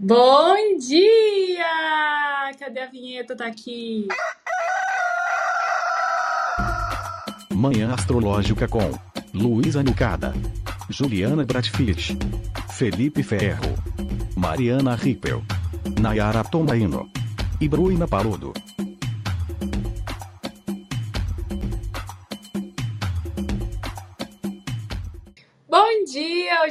[0.00, 2.52] Bom dia!
[2.56, 3.34] Cadê a vinheta?
[3.34, 4.06] Tá aqui.
[7.52, 8.92] Manhã Astrológica com
[9.34, 10.32] Luísa Nucada,
[10.88, 12.16] Juliana Bratfish,
[12.70, 13.74] Felipe Ferro,
[14.36, 15.42] Mariana Rippel,
[16.00, 17.10] Nayara Tomaino
[17.60, 18.52] e Bruna Paludo.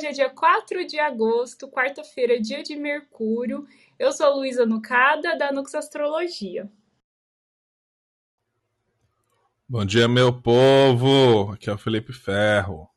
[0.08, 3.68] Hoje é dia 4 de agosto, quarta-feira, dia de Mercúrio.
[4.00, 6.71] Eu sou a Luísa Nucada, da Nux Astrologia.
[9.68, 11.51] Bom dia, meu povo.
[11.51, 12.89] Aqui é o Felipe Ferro.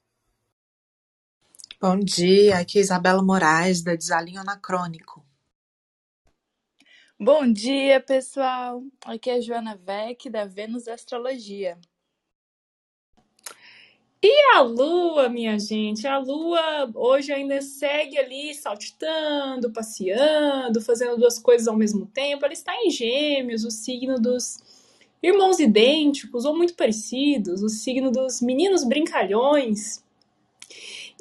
[1.80, 5.26] Bom dia, aqui é Isabela Moraes, da Desalinho Anacrônico.
[7.18, 8.84] Bom dia, pessoal.
[9.04, 11.76] Aqui é a Joana Vec, da Vênus Astrologia.
[14.22, 16.06] E a Lua, minha gente?
[16.06, 22.44] A Lua hoje ainda segue ali saltitando, passeando, fazendo duas coisas ao mesmo tempo.
[22.44, 24.58] Ela está em Gêmeos, o signo dos
[25.22, 30.02] irmãos idênticos ou muito parecidos, o signo dos meninos brincalhões.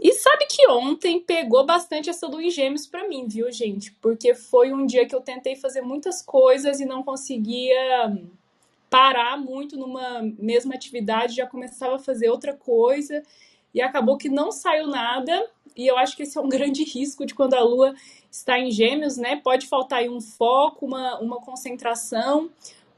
[0.02, 3.92] E sabe que ontem pegou bastante essa lua em gêmeos pra mim, viu, gente?
[4.02, 8.18] Porque foi um dia que eu tentei fazer muitas coisas e não conseguia
[8.90, 13.24] parar muito numa mesma atividade, já começava a fazer outra coisa
[13.74, 15.48] e acabou que não saiu nada.
[15.76, 17.94] E eu acho que esse é um grande risco de quando a lua
[18.32, 19.36] está em gêmeos, né?
[19.38, 22.50] Pode faltar aí um foco, uma, uma concentração,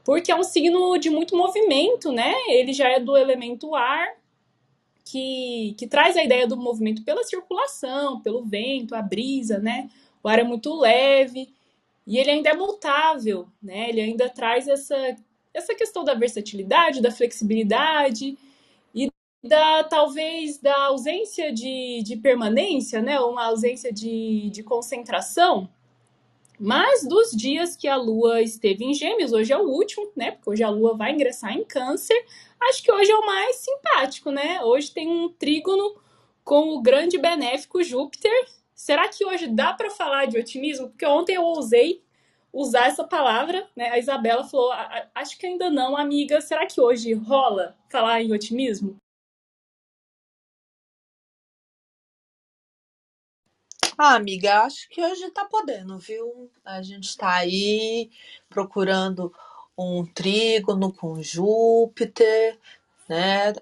[0.04, 2.34] porque é um signo de muito movimento, né?
[2.48, 4.08] Ele já é do elemento ar,
[5.04, 9.90] que, que traz a ideia do movimento pela circulação, pelo vento, a brisa, né?
[10.22, 11.52] O ar é muito leve
[12.06, 13.88] e ele ainda é mutável, né?
[13.88, 14.96] Ele ainda traz essa,
[15.54, 18.38] essa questão da versatilidade, da flexibilidade
[18.94, 19.10] e
[19.42, 23.20] da talvez da ausência de, de permanência, né?
[23.20, 25.68] Uma ausência de, de concentração.
[26.58, 30.30] Mas dos dias que a Lua esteve em Gêmeos, hoje é o último, né?
[30.30, 32.24] Porque hoje a Lua vai ingressar em Câncer.
[32.60, 34.62] Acho que hoje é o mais simpático, né?
[34.62, 35.96] Hoje tem um trígono
[36.44, 38.32] com o grande benéfico Júpiter.
[38.74, 40.88] Será que hoje dá para falar de otimismo?
[40.88, 42.02] Porque ontem eu ousei
[42.52, 43.90] usar essa palavra, né?
[43.90, 44.72] A Isabela falou:
[45.14, 46.40] acho que ainda não, amiga.
[46.40, 48.96] Será que hoje rola falar em otimismo?
[53.96, 56.50] Ah, amiga, acho que hoje tá podendo, viu?
[56.64, 58.10] A gente tá aí
[58.48, 59.32] procurando
[59.78, 62.58] um trígono com Júpiter,
[63.08, 63.52] né?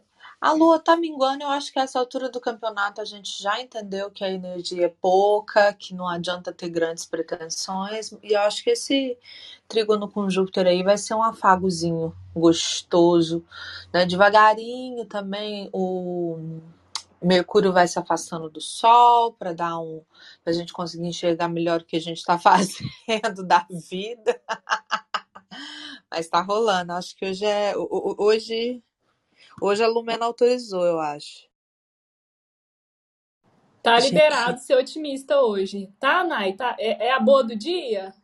[0.41, 3.61] A Lua tá minguando, eu acho que a essa altura do campeonato a gente já
[3.61, 8.65] entendeu que a energia é pouca, que não adianta ter grandes pretensões, e eu acho
[8.65, 9.19] que esse
[9.69, 13.45] trígono com Júpiter aí vai ser um afagozinho gostoso,
[13.93, 14.07] né?
[14.07, 16.61] Devagarinho também o
[17.23, 20.03] Mercúrio vai se afastando do Sol para dar um,
[20.43, 24.41] para a gente conseguir enxergar melhor o que a gente está fazendo da vida.
[26.11, 26.93] Mas está rolando.
[26.93, 28.83] Acho que hoje é hoje
[29.61, 31.49] hoje a Lumena autorizou, eu acho.
[33.83, 34.65] Tá liberado gente.
[34.65, 36.53] ser otimista hoje, tá, Nai?
[36.53, 36.77] Tá?
[36.79, 38.15] É, é a boa do dia?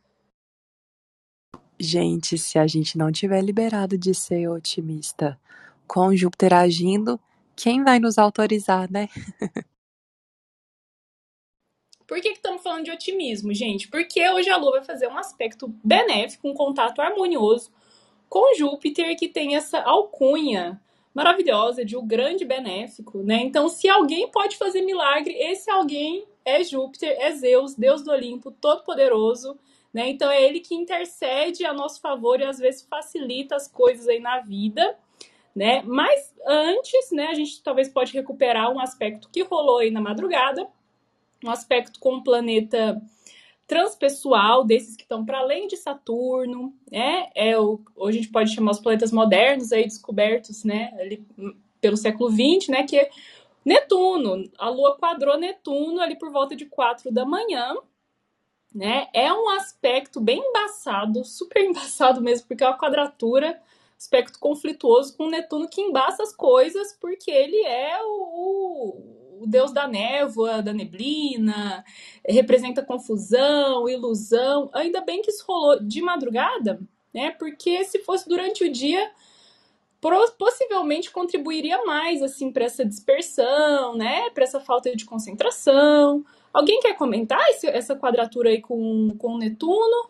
[1.79, 5.39] Gente, se a gente não tiver liberado de ser otimista
[5.87, 7.19] com Júpiter agindo,
[7.55, 9.09] quem vai nos autorizar, né?
[12.07, 13.89] Por que estamos falando de otimismo, gente?
[13.89, 17.69] Porque hoje a Lua vai fazer um aspecto benéfico, um contato harmonioso
[18.29, 20.81] com Júpiter, que tem essa alcunha
[21.17, 23.41] maravilhosa de um grande benéfico, né?
[23.41, 28.51] Então, se alguém pode fazer milagre, esse alguém é Júpiter, é Zeus, Deus do Olimpo,
[28.51, 29.57] todo-poderoso,
[29.91, 30.07] né?
[30.09, 34.19] Então, é ele que intercede a nosso favor e às vezes facilita as coisas aí
[34.19, 34.95] na vida
[35.55, 35.81] né?
[35.83, 40.67] Mas antes, né, a gente talvez pode recuperar um aspecto que rolou aí na madrugada,
[41.43, 43.01] um aspecto com o planeta
[43.67, 47.29] transpessoal, desses que estão para além de Saturno, né?
[47.35, 51.27] É o, a gente pode chamar os planetas modernos aí descobertos, né, ali
[51.81, 53.09] pelo século XX, né, que é
[53.65, 54.49] Netuno.
[54.57, 57.75] A Lua quadrou Netuno ali por volta de 4 da manhã,
[58.73, 59.07] né?
[59.13, 63.61] É um aspecto bem embaçado, super embaçado mesmo, porque é uma quadratura
[63.97, 69.87] aspecto conflituoso com Netuno que embaça as coisas, porque ele é o, o deus da
[69.87, 71.83] névoa, da neblina,
[72.27, 74.69] representa confusão, ilusão.
[74.73, 76.79] Ainda bem que isso rolou de madrugada,
[77.13, 77.31] né?
[77.31, 79.11] Porque se fosse durante o dia,
[80.37, 84.29] possivelmente contribuiria mais assim para essa dispersão, né?
[84.31, 86.25] Para essa falta de concentração.
[86.53, 90.09] Alguém quer comentar esse, essa quadratura aí com, com Netuno?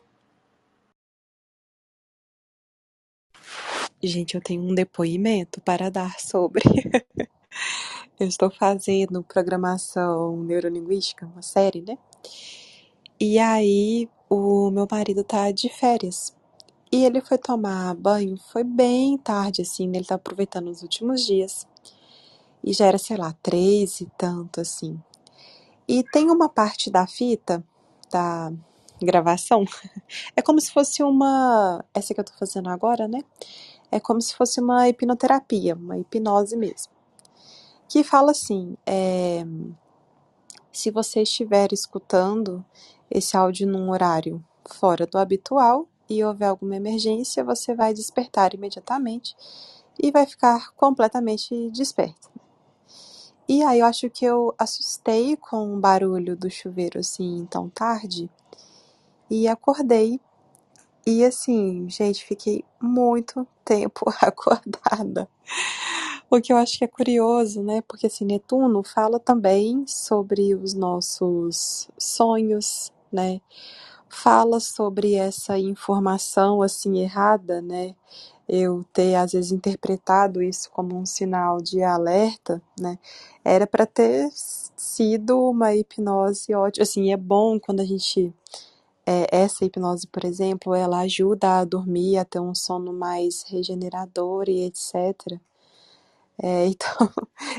[4.01, 6.63] Gente, eu tenho um depoimento para dar sobre.
[8.19, 11.97] eu estou fazendo programação neurolinguística, uma série, né?
[13.19, 16.35] E aí o meu marido tá de férias.
[16.91, 19.87] E ele foi tomar banho, foi bem tarde, assim?
[19.95, 21.67] Ele tá aproveitando os últimos dias.
[22.63, 24.99] E já era, sei lá, três e tanto, assim.
[25.87, 27.63] E tem uma parte da fita,
[28.11, 28.51] da
[29.01, 29.63] gravação,
[30.35, 31.83] é como se fosse uma.
[31.93, 33.19] Essa que eu tô fazendo agora, né?
[33.91, 36.96] É como se fosse uma hipnoterapia, uma hipnose mesmo.
[37.87, 39.45] Que fala assim: é,
[40.71, 42.63] se você estiver escutando
[43.09, 49.35] esse áudio num horário fora do habitual e houver alguma emergência, você vai despertar imediatamente
[50.01, 52.29] e vai ficar completamente desperto.
[53.49, 58.29] E aí eu acho que eu assustei com o barulho do chuveiro assim tão tarde
[59.29, 60.19] e acordei.
[61.05, 65.29] E assim, gente, fiquei muito tempo acordada.
[66.29, 67.81] O que eu acho que é curioso, né?
[67.87, 73.39] Porque assim, Netuno fala também sobre os nossos sonhos, né?
[74.09, 77.95] Fala sobre essa informação assim errada, né?
[78.47, 82.99] Eu ter às vezes interpretado isso como um sinal de alerta, né?
[83.43, 86.83] Era para ter sido uma hipnose ótima.
[86.83, 88.33] Assim, é bom quando a gente
[89.05, 94.49] é, essa hipnose, por exemplo, ela ajuda a dormir, a ter um sono mais regenerador
[94.49, 95.39] e etc.
[96.41, 97.09] É, então,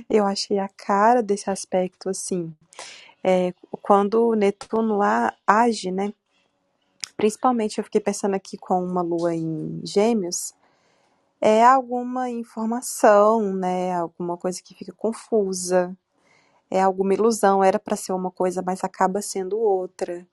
[0.08, 2.54] eu achei a cara desse aspecto assim.
[3.22, 3.52] É,
[3.82, 5.00] quando o Netuno
[5.46, 6.12] age, né?
[7.16, 10.54] Principalmente eu fiquei pensando aqui com uma lua em Gêmeos,
[11.40, 13.94] é alguma informação, né?
[13.94, 15.96] Alguma coisa que fica confusa,
[16.70, 20.26] é alguma ilusão, era para ser uma coisa, mas acaba sendo outra.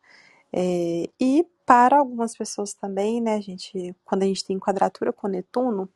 [0.53, 5.89] É, e para algumas pessoas também, né, gente, quando a gente tem quadratura com Netuno,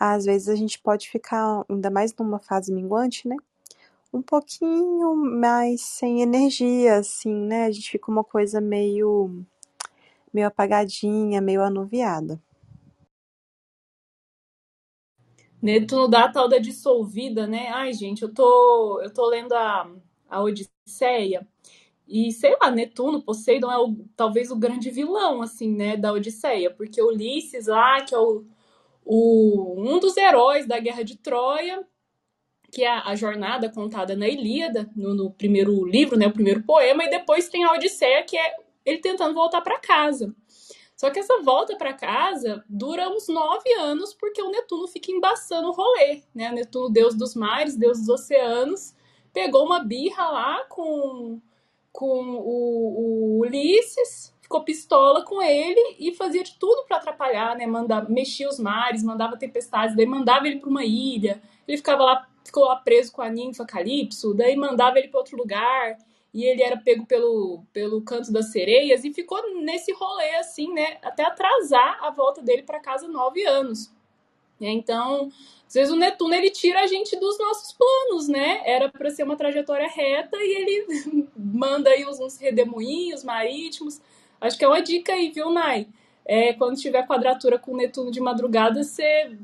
[0.00, 3.36] às vezes a gente pode ficar, ainda mais numa fase minguante, né?
[4.12, 7.66] Um pouquinho mais sem energia, assim, né?
[7.66, 9.44] A gente fica uma coisa meio,
[10.32, 12.40] meio apagadinha, meio anuviada.
[15.62, 17.68] Netuno dá a tal da dissolvida, né?
[17.68, 19.90] Ai, gente, eu tô, eu tô lendo a,
[20.28, 21.46] a Odisseia
[22.08, 26.70] e, sei lá, Netuno, Poseidon é o, talvez o grande vilão, assim, né, da Odisseia,
[26.70, 28.44] porque Ulisses lá, que é o,
[29.04, 31.84] o, um dos heróis da Guerra de Troia,
[32.70, 37.04] que é a, jornada contada na Ilíada, no, no, primeiro livro, né, o primeiro poema,
[37.04, 40.34] e depois tem a Odisseia, que é ele tentando voltar para casa.
[40.96, 45.68] Só que essa volta para casa dura uns nove anos, porque o Netuno fica embaçando
[45.68, 46.50] o rolê, né?
[46.50, 48.94] O Netuno, deus dos mares, deus dos oceanos,
[49.32, 51.40] pegou uma birra lá com,
[51.90, 57.68] com o, o Ulisses, ficou pistola com ele e fazia de tudo para atrapalhar, né?
[57.68, 62.28] Mandava, mexia os mares, mandava tempestades, daí mandava ele para uma ilha, ele ficava lá,
[62.44, 65.96] ficou lá preso com a ninfa Calypso, daí mandava ele para outro lugar
[66.34, 70.98] e ele era pego pelo, pelo canto das sereias e ficou nesse rolê assim, né,
[71.00, 73.92] até atrasar a volta dele para casa nove anos.
[74.60, 75.30] Então,
[75.66, 78.60] às vezes o Netuno ele tira a gente dos nossos planos, né?
[78.66, 84.02] Era para ser uma trajetória reta e ele manda aí uns redemoinhos marítimos.
[84.40, 85.86] Acho que é uma dica aí, viu, Nai?
[86.24, 89.36] É, quando tiver quadratura com Netuno de madrugada, você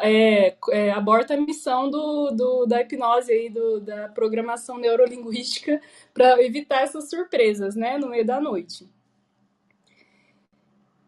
[0.00, 5.80] é, é, aborta a missão do, do, da hipnose aí, do, da programação neurolinguística
[6.12, 8.88] para evitar essas surpresas, né, no meio da noite.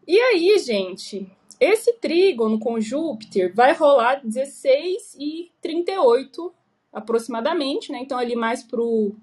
[0.07, 6.53] E aí, gente, esse trígono com Júpiter vai rolar 16 e 38
[6.91, 7.99] aproximadamente, né?
[8.01, 9.15] Então ali mais pro,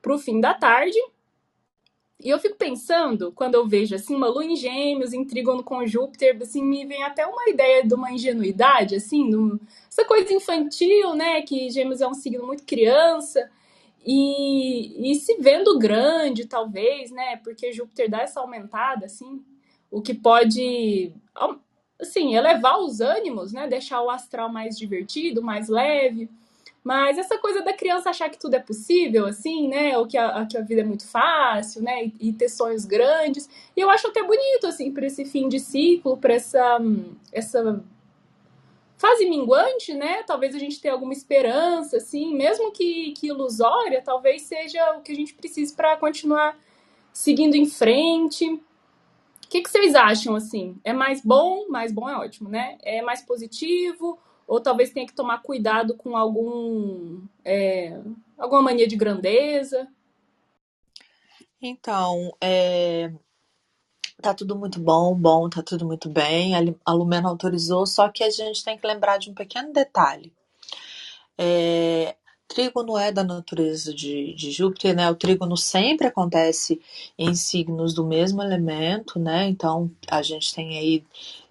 [0.00, 0.98] pro fim da tarde.
[2.20, 5.86] E eu fico pensando, quando eu vejo assim, uma lua em gêmeos, em trígono com
[5.86, 11.14] Júpiter, assim, me vem até uma ideia de uma ingenuidade, assim, de essa coisa infantil,
[11.14, 11.42] né?
[11.42, 13.48] Que gêmeos é um signo muito criança.
[14.04, 17.36] E, e se vendo grande, talvez, né?
[17.36, 19.40] Porque Júpiter dá essa aumentada, assim,
[19.90, 21.12] o que pode,
[22.00, 23.68] assim, elevar os ânimos, né?
[23.68, 26.28] Deixar o astral mais divertido, mais leve.
[26.82, 29.98] Mas essa coisa da criança achar que tudo é possível, assim, né?
[29.98, 32.04] Ou que a, que a vida é muito fácil, né?
[32.04, 33.48] E, e, ter sonhos grandes.
[33.76, 36.78] E eu acho até bonito, assim, para esse fim de ciclo, para essa,
[37.32, 37.84] essa
[38.96, 40.22] fase minguante, né?
[40.24, 45.12] Talvez a gente tenha alguma esperança, assim, mesmo que, que ilusória, talvez seja o que
[45.12, 46.58] a gente precise para continuar
[47.12, 48.46] seguindo em frente.
[48.46, 50.76] O que, que vocês acham, assim?
[50.84, 51.66] É mais bom?
[51.68, 52.78] Mais bom é ótimo, né?
[52.82, 54.18] É mais positivo?
[54.48, 58.00] Ou talvez tenha que tomar cuidado com algum é,
[58.38, 59.86] alguma mania de grandeza?
[61.60, 63.12] Então, é,
[64.22, 66.54] tá tudo muito bom, bom, tá tudo muito bem.
[66.84, 70.32] A Lumena autorizou, só que a gente tem que lembrar de um pequeno detalhe.
[71.36, 72.16] É,
[72.98, 75.10] é da natureza de, de Júpiter, né?
[75.10, 76.80] O trígono sempre acontece
[77.18, 79.46] em signos do mesmo elemento, né?
[79.46, 81.04] Então a gente tem aí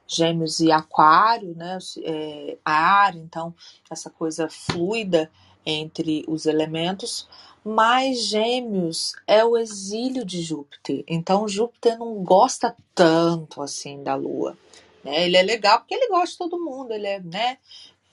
[0.07, 1.77] Gêmeos e Aquário, né?
[2.03, 3.53] É, ar, então
[3.89, 5.29] essa coisa fluida
[5.65, 7.27] entre os elementos.
[7.63, 14.57] Mas Gêmeos é o exílio de Júpiter, então Júpiter não gosta tanto assim da Lua.
[15.03, 15.25] Né?
[15.25, 17.57] Ele é legal porque ele gosta de todo mundo, ele é, né?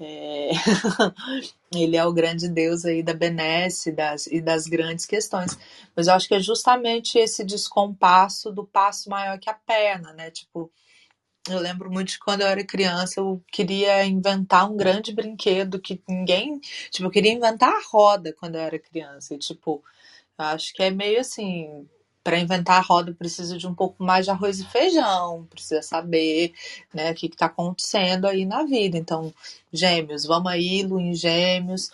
[0.00, 0.50] É...
[1.72, 5.56] ele é o grande deus aí da benesse das, e das grandes questões.
[5.94, 10.30] Mas eu acho que é justamente esse descompasso do passo maior que a perna, né?
[10.32, 10.70] Tipo,
[11.48, 16.00] eu lembro muito de quando eu era criança, eu queria inventar um grande brinquedo que
[16.08, 16.58] ninguém.
[16.90, 19.34] Tipo, eu queria inventar a roda quando eu era criança.
[19.34, 19.82] E, tipo,
[20.38, 21.86] acho que é meio assim:
[22.24, 26.54] para inventar a roda precisa de um pouco mais de arroz e feijão, precisa saber
[26.92, 28.96] né, o que está acontecendo aí na vida.
[28.96, 29.32] Então,
[29.72, 31.90] gêmeos, vamos aí, Lu em gêmeos,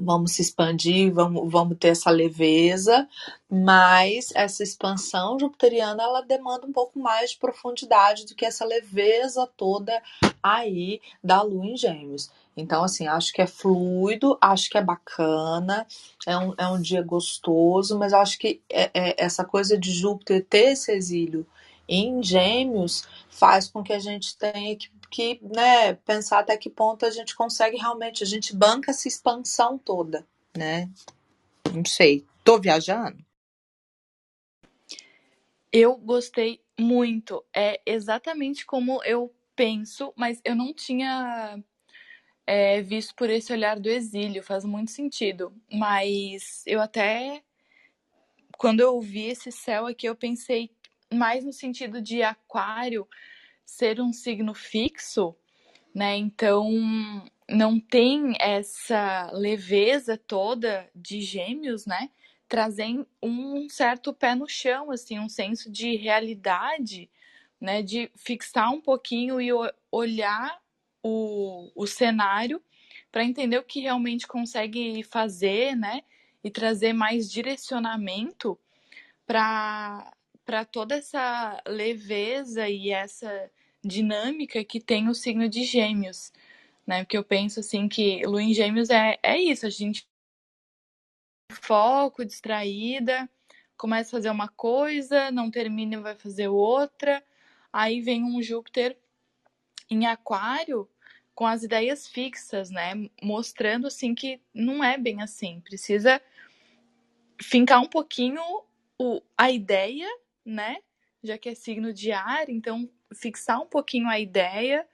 [0.00, 3.08] vamos se expandir, vamos, vamos ter essa leveza,
[3.50, 9.48] mas essa expansão jupiteriana ela demanda um pouco mais de profundidade do que essa leveza
[9.56, 10.02] toda
[10.42, 12.30] aí da lua em gêmeos.
[12.56, 15.86] Então, assim, acho que é fluido, acho que é bacana,
[16.26, 20.44] é um, é um dia gostoso, mas acho que é, é, essa coisa de Júpiter
[20.48, 21.46] ter esse exílio
[21.88, 27.06] em Gêmeos faz com que a gente tenha que, que né, pensar até que ponto
[27.06, 30.26] a gente consegue realmente, a gente banca essa expansão toda,
[30.56, 30.90] né?
[31.72, 32.24] Não sei.
[32.42, 33.24] Tô viajando?
[35.72, 37.44] Eu gostei muito.
[37.54, 41.62] É exatamente como eu penso, mas eu não tinha
[42.46, 45.52] é, visto por esse olhar do exílio, faz muito sentido.
[45.72, 47.42] Mas eu até,
[48.56, 50.70] quando eu vi esse céu aqui, eu pensei
[51.12, 53.06] mais no sentido de Aquário
[53.64, 55.34] ser um signo fixo,
[55.94, 56.16] né?
[56.16, 56.70] Então
[57.48, 62.10] não tem essa leveza toda de Gêmeos, né?
[62.48, 67.10] Trazem um certo pé no chão, assim, um senso de realidade,
[67.60, 67.82] né?
[67.82, 69.50] De fixar um pouquinho e
[69.90, 70.60] olhar
[71.02, 72.62] o, o cenário
[73.10, 76.02] para entender o que realmente consegue fazer, né?
[76.42, 78.58] E trazer mais direcionamento
[79.26, 80.12] para
[80.64, 83.50] toda essa leveza e essa
[83.84, 86.32] dinâmica que tem o signo de Gêmeos,
[86.86, 87.04] né?
[87.04, 90.06] Porque eu penso assim que Lua em Gêmeos é, é isso, a gente
[91.52, 93.28] foco, distraída,
[93.76, 97.22] começa a fazer uma coisa, não termina e vai fazer outra.
[97.72, 98.96] Aí vem um Júpiter
[99.90, 100.88] em Aquário
[101.34, 103.10] com as ideias fixas, né?
[103.22, 105.60] Mostrando assim que não é bem assim.
[105.60, 106.20] Precisa
[107.40, 108.40] fincar um pouquinho
[108.98, 110.08] o, a ideia,
[110.46, 110.78] né?
[111.22, 114.86] Já que é signo de ar, então fixar um pouquinho a ideia,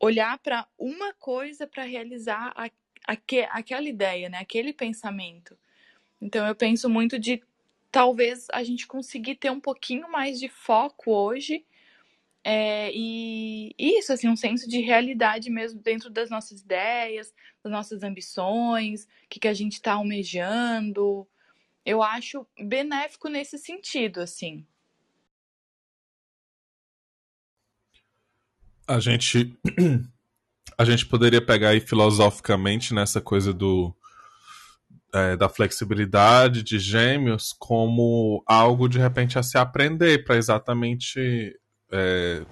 [0.00, 2.70] olhar para uma coisa para realizar a,
[3.06, 4.38] aque, aquela ideia, né?
[4.38, 5.56] Aquele pensamento.
[6.20, 7.42] Então eu penso muito de
[7.90, 11.64] talvez a gente conseguir ter um pouquinho mais de foco hoje
[12.44, 18.02] é, e isso, assim, um senso de realidade mesmo dentro das nossas ideias, das nossas
[18.02, 21.26] ambições, o que, que a gente está almejando.
[21.84, 24.66] Eu acho benéfico nesse sentido, assim.
[28.86, 29.58] A gente,
[30.78, 33.94] a gente poderia pegar aí filosoficamente nessa coisa do
[35.14, 41.54] é, da flexibilidade de gêmeos como algo de repente a se aprender para exatamente
[41.92, 42.44] é,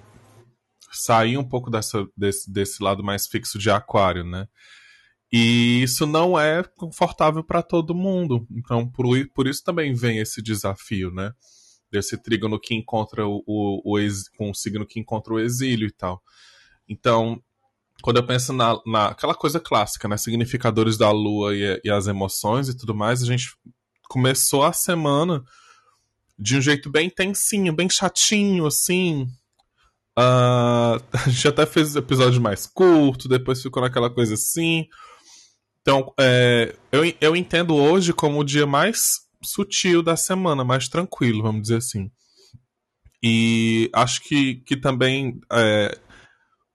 [0.91, 4.47] sair um pouco dessa, desse, desse lado mais fixo de aquário, né?
[5.31, 8.45] E isso não é confortável para todo mundo.
[8.51, 11.31] Então, por, por isso também vem esse desafio, né?
[11.89, 15.87] Desse trígono que encontra o, o, o ex, com o signo que encontra o exílio
[15.87, 16.21] e tal.
[16.87, 17.41] Então,
[18.01, 20.17] quando eu penso na, na aquela coisa clássica, né?
[20.17, 23.55] Significadores da lua e, e as emoções e tudo mais, a gente
[24.09, 25.41] começou a semana
[26.37, 29.23] de um jeito bem tensinho, bem chatinho, assim.
[30.19, 34.87] Uh, a gente até fez episódio mais curto, depois ficou naquela coisa assim.
[35.81, 41.41] Então, é, eu, eu entendo hoje como o dia mais sutil da semana, mais tranquilo,
[41.41, 42.11] vamos dizer assim.
[43.23, 45.97] E acho que, que também é,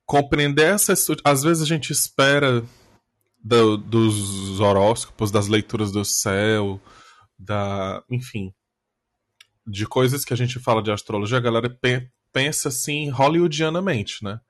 [0.05, 1.07] compreender essas.
[1.25, 2.65] Às vezes a gente espera
[3.43, 6.81] do, dos horóscopos, das leituras do céu,
[7.39, 8.03] da.
[8.11, 8.53] Enfim,
[9.67, 11.69] de coisas que a gente fala de astrologia, a galera
[12.33, 14.41] pensa assim hollywoodianamente, né?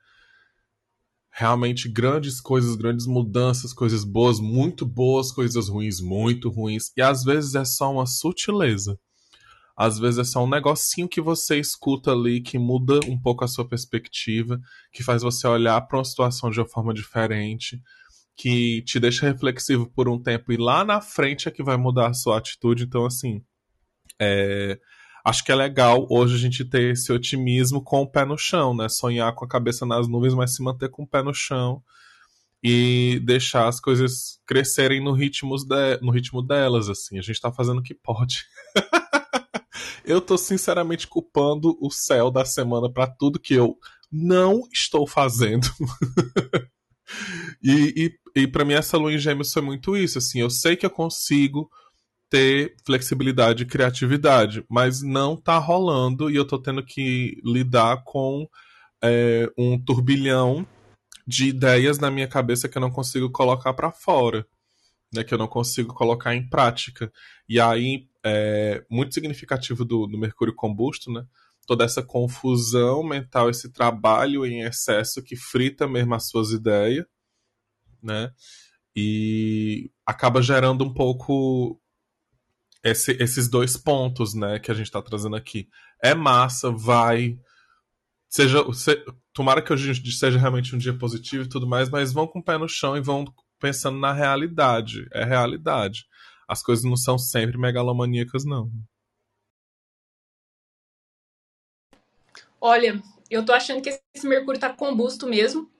[1.38, 6.90] Realmente grandes coisas, grandes mudanças, coisas boas, muito boas, coisas ruins, muito ruins.
[6.96, 8.98] E às vezes é só uma sutileza.
[9.76, 13.48] Às vezes é só um negocinho que você escuta ali que muda um pouco a
[13.48, 14.58] sua perspectiva,
[14.90, 17.82] que faz você olhar para uma situação de uma forma diferente,
[18.34, 22.08] que te deixa reflexivo por um tempo e lá na frente é que vai mudar
[22.08, 22.84] a sua atitude.
[22.84, 23.42] Então, assim,
[24.18, 24.78] é,
[25.26, 28.72] acho que é legal hoje a gente ter esse otimismo com o pé no chão,
[28.72, 28.88] né?
[28.88, 31.82] Sonhar com a cabeça nas nuvens, mas se manter com o pé no chão
[32.62, 37.18] e deixar as coisas crescerem no ritmo, de, no ritmo delas, assim.
[37.18, 38.44] A gente tá fazendo o que pode.
[40.06, 43.76] eu tô sinceramente culpando o céu da semana para tudo que eu
[44.12, 45.66] não estou fazendo.
[47.60, 50.76] e e, e para mim essa lua em gêmeos foi muito isso, assim, eu sei
[50.76, 51.68] que eu consigo
[52.28, 58.48] ter flexibilidade e criatividade, mas não tá rolando e eu tô tendo que lidar com
[59.02, 60.66] é, um turbilhão
[61.26, 64.46] de ideias na minha cabeça que eu não consigo colocar para fora,
[65.12, 67.12] né, que eu não consigo colocar em prática.
[67.48, 71.24] E aí, é muito significativo do, do Mercúrio combusto, né,
[71.66, 77.04] toda essa confusão mental, esse trabalho em excesso que frita mesmo as suas ideias,
[78.02, 78.30] né,
[78.94, 81.80] e acaba gerando um pouco
[82.90, 85.68] esse, esses dois pontos, né, que a gente está trazendo aqui.
[86.02, 87.38] É massa, vai.
[88.28, 92.26] Seja, se, tomara que hoje seja realmente um dia positivo e tudo mais, mas vão
[92.26, 93.24] com o pé no chão e vão
[93.58, 95.06] pensando na realidade.
[95.12, 96.06] É realidade.
[96.48, 98.70] As coisas não são sempre megalomaníacas, não.
[102.60, 105.70] Olha, eu tô achando que esse Mercúrio tá combusto mesmo.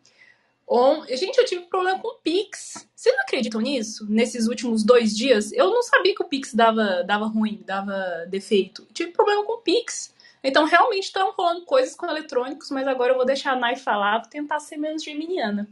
[0.69, 1.05] On...
[1.07, 2.89] Gente, eu tive problema com o Pix.
[2.95, 4.07] Vocês não acreditam nisso?
[4.11, 5.53] Nesses últimos dois dias?
[5.53, 8.87] Eu não sabia que o Pix dava, dava ruim, dava defeito.
[8.93, 10.15] tive problema com o Pix.
[10.43, 14.21] Então, realmente estão rolando coisas com eletrônicos, mas agora eu vou deixar a Nai falar,
[14.21, 15.69] vou tentar ser menos geminiana.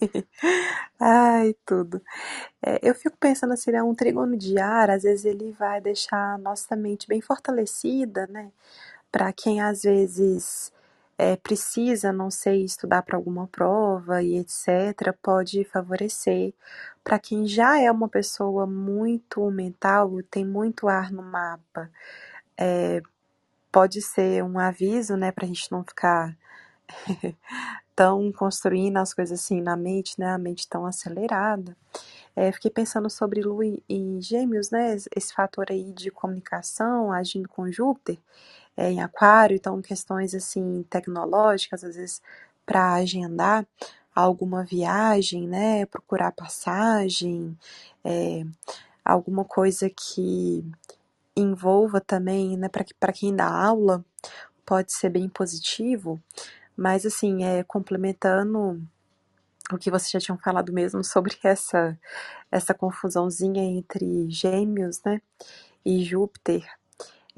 [1.00, 2.00] Ai, tudo.
[2.64, 6.34] É, eu fico pensando assim, né, um trígono de ar, às vezes ele vai deixar
[6.34, 8.52] a nossa mente bem fortalecida, né?
[9.10, 10.72] Para quem às vezes
[11.18, 16.54] é, precisa, não sei, estudar para alguma prova e etc., pode favorecer.
[17.02, 21.90] Para quem já é uma pessoa muito mental, tem muito ar no mapa,
[22.56, 23.02] é,
[23.72, 26.36] pode ser um aviso, né, para a gente não ficar
[27.96, 31.76] tão construindo as coisas assim na mente, né, a mente tão acelerada.
[32.36, 37.70] É, fiquei pensando sobre Lua e Gêmeos, né, esse fator aí de comunicação agindo com
[37.70, 38.18] Júpiter
[38.78, 42.22] é, em Aquário, então questões assim tecnológicas, às vezes
[42.64, 43.66] para agendar
[44.14, 47.58] alguma viagem, né, procurar passagem,
[48.04, 48.44] é,
[49.04, 50.64] alguma coisa que
[51.36, 54.04] envolva também, né, para quem dá aula,
[54.64, 56.20] pode ser bem positivo,
[56.76, 58.80] mas assim, é complementando
[59.72, 61.98] o que vocês já tinham falado mesmo sobre essa
[62.50, 65.20] essa confusãozinha entre Gêmeos, né,
[65.84, 66.64] e Júpiter,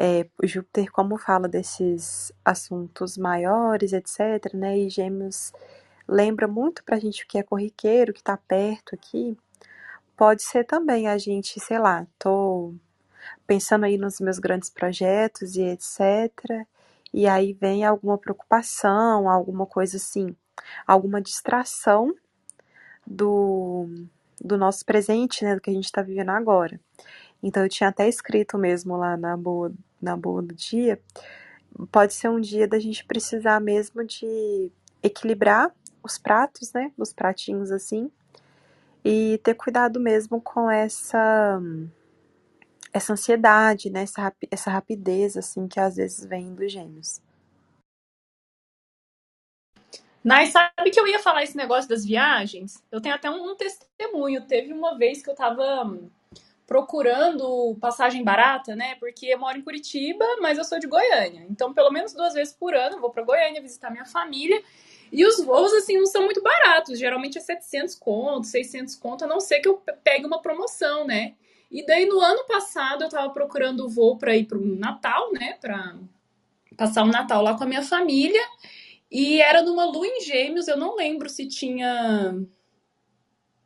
[0.03, 5.53] é, Júpiter, como fala desses assuntos maiores, etc., né, e Gêmeos
[6.09, 9.37] lembra muito pra gente o que é corriqueiro, que tá perto aqui,
[10.17, 12.73] pode ser também a gente, sei lá, tô
[13.47, 16.67] pensando aí nos meus grandes projetos e etc.,
[17.13, 20.35] e aí vem alguma preocupação, alguma coisa assim,
[20.87, 22.15] alguma distração
[23.07, 23.87] do,
[24.41, 26.81] do nosso presente, né, do que a gente está vivendo agora.
[27.43, 31.01] Então eu tinha até escrito mesmo lá na boa, na boa do dia.
[31.91, 36.93] Pode ser um dia da gente precisar mesmo de equilibrar os pratos, né?
[36.99, 38.11] Os pratinhos assim.
[39.05, 41.61] E ter cuidado mesmo com essa
[42.93, 44.03] essa ansiedade, né?
[44.03, 47.21] Essa, essa rapidez assim que às vezes vem dos gêmeos.
[50.23, 52.85] Nai, sabe que eu ia falar esse negócio das viagens?
[52.93, 54.47] Eu tenho até um, um testemunho.
[54.47, 55.99] Teve uma vez que eu tava
[56.71, 58.95] procurando passagem barata, né?
[59.01, 61.45] Porque eu moro em Curitiba, mas eu sou de Goiânia.
[61.51, 64.63] Então, pelo menos duas vezes por ano, vou para Goiânia visitar minha família.
[65.11, 66.97] E os voos, assim, não são muito baratos.
[66.97, 71.35] Geralmente é 700 conto, 600 conto, a não ser que eu pegue uma promoção, né?
[71.73, 75.59] E daí, no ano passado, eu tava procurando o voo para ir pro Natal, né?
[75.61, 75.97] Pra
[76.77, 78.43] passar o Natal lá com a minha família.
[79.11, 82.33] E era numa lua em gêmeos, eu não lembro se tinha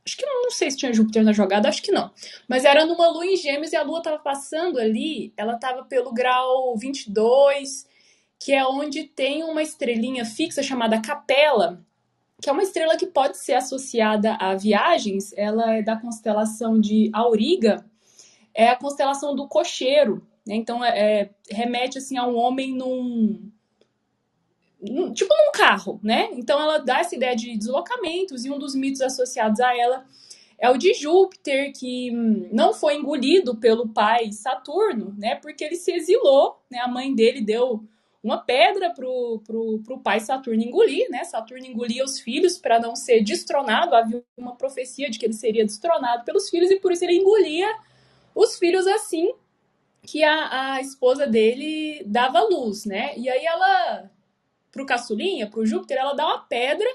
[0.07, 2.11] Acho que não, sei se tinha Júpiter na jogada, acho que não.
[2.47, 6.12] Mas era numa lua em gêmeos e a lua estava passando ali, ela estava pelo
[6.12, 7.87] grau 22,
[8.38, 11.83] que é onde tem uma estrelinha fixa chamada Capela,
[12.43, 15.33] que é uma estrela que pode ser associada a viagens.
[15.35, 17.83] Ela é da constelação de Auriga,
[18.53, 20.27] é a constelação do cocheiro.
[20.47, 20.57] Né?
[20.57, 20.90] Então, é,
[21.21, 23.51] é remete assim a um homem num
[25.12, 26.29] tipo num carro, né?
[26.33, 30.05] Então ela dá essa ideia de deslocamentos e um dos mitos associados a ela
[30.59, 32.11] é o de Júpiter, que
[32.53, 35.37] não foi engolido pelo pai Saturno, né?
[35.37, 36.79] Porque ele se exilou, né?
[36.79, 37.85] A mãe dele deu
[38.23, 41.25] uma pedra pro, pro, pro pai Saturno engolir, né?
[41.25, 43.94] Saturno engolia os filhos para não ser destronado.
[43.94, 47.68] Havia uma profecia de que ele seria destronado pelos filhos e por isso ele engolia
[48.35, 49.35] os filhos assim
[50.07, 53.16] que a, a esposa dele dava luz, né?
[53.16, 54.11] E aí ela,
[54.74, 56.88] pro caçulinha, pro Júpiter, ela dá uma pedra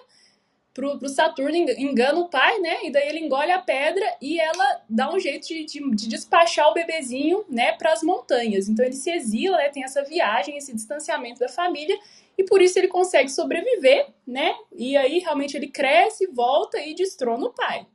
[0.73, 2.85] pro, pro Saturno, engana o pai, né?
[2.85, 6.69] E daí ele engole a pedra e ela dá um jeito de, de, de despachar
[6.69, 8.67] o bebezinho, né, para as montanhas.
[8.67, 9.69] Então ele se exila, né?
[9.69, 11.97] Tem essa viagem, esse distanciamento da família
[12.37, 14.53] e por isso ele consegue sobreviver, né?
[14.75, 17.87] E aí realmente ele cresce, volta e destrona o pai.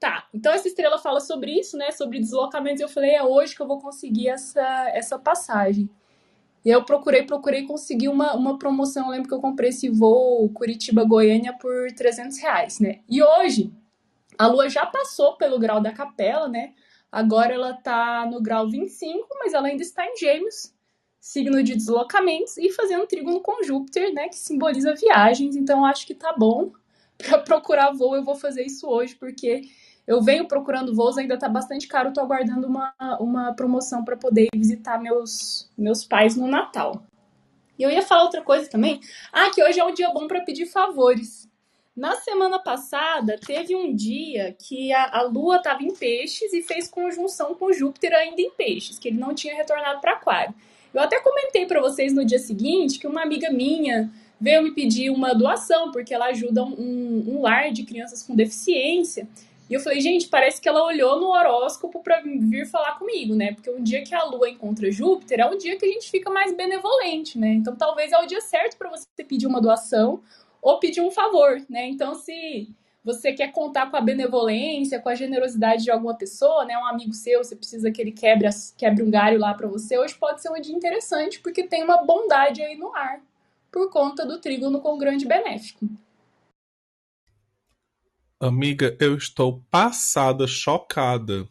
[0.00, 1.92] Tá, então essa estrela fala sobre isso, né?
[1.92, 2.80] Sobre deslocamentos.
[2.80, 5.88] Eu falei, é hoje que eu vou conseguir essa, essa passagem.
[6.64, 9.06] E eu procurei, procurei conseguir uma, uma promoção.
[9.06, 13.00] Eu lembro que eu comprei esse voo Curitiba-Goiânia por 300 reais, né?
[13.08, 13.72] E hoje,
[14.38, 16.72] a Lua já passou pelo grau da capela, né?
[17.10, 20.72] Agora ela tá no grau 25, mas ela ainda está em gêmeos,
[21.20, 24.28] signo de deslocamentos, e fazendo trígono com Júpiter, né?
[24.28, 25.56] Que simboliza viagens.
[25.56, 26.70] Então, acho que tá bom
[27.18, 28.14] para procurar voo.
[28.14, 29.62] Eu vou fazer isso hoje, porque
[30.06, 34.48] eu venho procurando voos, ainda está bastante caro, estou aguardando uma, uma promoção para poder
[34.54, 37.02] visitar meus, meus pais no Natal.
[37.78, 39.00] E eu ia falar outra coisa também.
[39.32, 41.48] Ah, que hoje é um dia bom para pedir favores.
[41.94, 46.88] Na semana passada, teve um dia que a, a Lua estava em peixes e fez
[46.88, 50.54] conjunção com Júpiter ainda em peixes, que ele não tinha retornado para Aquário.
[50.92, 54.10] Eu até comentei para vocês no dia seguinte que uma amiga minha
[54.40, 59.28] veio me pedir uma doação, porque ela ajuda um, um lar de crianças com deficiência.
[59.70, 63.54] E eu falei, gente, parece que ela olhou no horóscopo para vir falar comigo, né?
[63.54, 66.30] Porque o dia que a Lua encontra Júpiter é o dia que a gente fica
[66.30, 67.48] mais benevolente, né?
[67.54, 70.20] Então talvez é o dia certo para você pedir uma doação
[70.60, 71.88] ou pedir um favor, né?
[71.88, 72.68] Então se
[73.04, 76.76] você quer contar com a benevolência, com a generosidade de alguma pessoa, né?
[76.78, 80.14] Um amigo seu, você precisa que ele quebre, quebre um galho lá para você, hoje
[80.14, 83.20] pode ser um dia interessante, porque tem uma bondade aí no ar,
[83.70, 85.88] por conta do trígono com o grande benéfico.
[88.42, 91.48] Amiga, eu estou passada, chocada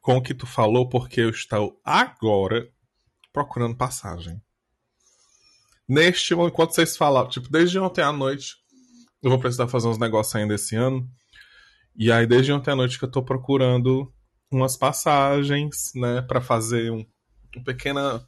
[0.00, 2.66] com o que tu falou, porque eu estou agora
[3.30, 4.40] procurando passagem.
[5.86, 8.56] Neste momento, enquanto vocês falavam, tipo, desde ontem à noite,
[9.22, 11.06] eu vou precisar fazer uns negócios ainda esse ano.
[11.94, 14.10] E aí, desde ontem à noite que eu tô procurando
[14.50, 17.04] umas passagens, né, para fazer um,
[17.54, 18.26] uma pequena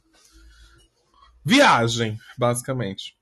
[1.43, 3.14] viagem, basicamente.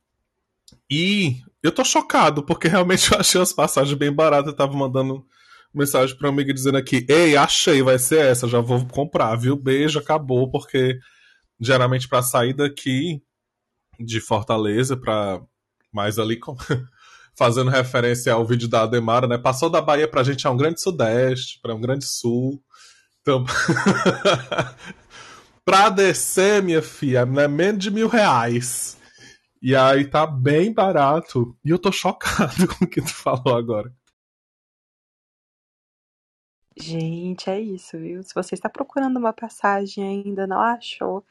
[0.92, 4.48] E eu tô chocado, porque realmente eu achei as passagens bem baratas.
[4.48, 5.26] Eu tava mandando
[5.74, 9.56] mensagem pra amiga dizendo aqui: Ei, achei, vai ser essa, já vou comprar, viu?
[9.56, 11.00] Beijo, acabou, porque
[11.60, 13.22] geralmente para sair daqui
[14.00, 15.42] de Fortaleza, para
[15.92, 16.56] mais ali com.
[17.36, 19.38] fazendo referência ao vídeo da Ademara, né?
[19.38, 22.62] Passou da Bahia pra gente a um grande sudeste, para um grande sul.
[23.22, 23.46] Então.
[25.66, 28.98] pra descer, minha filha, é menos de mil reais.
[29.66, 31.58] E aí tá bem barato.
[31.64, 33.96] E eu tô chocado com o que tu falou agora.
[36.76, 38.22] Gente, é isso, viu?
[38.24, 41.24] Se você está procurando uma passagem e ainda não achou,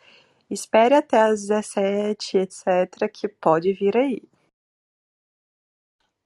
[0.49, 4.23] espere até as 17, etc, que pode vir aí.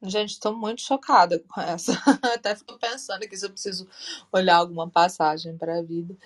[0.00, 1.92] Gente, estou muito chocada com essa.
[2.22, 3.88] Até fico pensando aqui se eu preciso
[4.30, 6.16] olhar alguma passagem para a vida.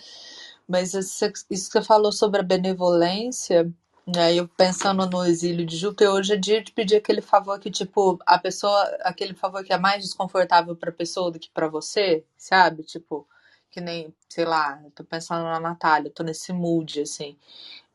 [0.69, 3.73] Mas isso que você falou sobre a benevolência,
[4.07, 7.71] né, eu pensando no exílio de Júpiter, hoje é dia de pedir aquele favor que,
[7.71, 12.25] tipo, a pessoa, aquele favor que é mais desconfortável pra pessoa do que pra você,
[12.37, 12.83] sabe?
[12.83, 13.27] Tipo,
[13.71, 17.37] que nem, sei lá, tô pensando na Natália, tô nesse mood, assim.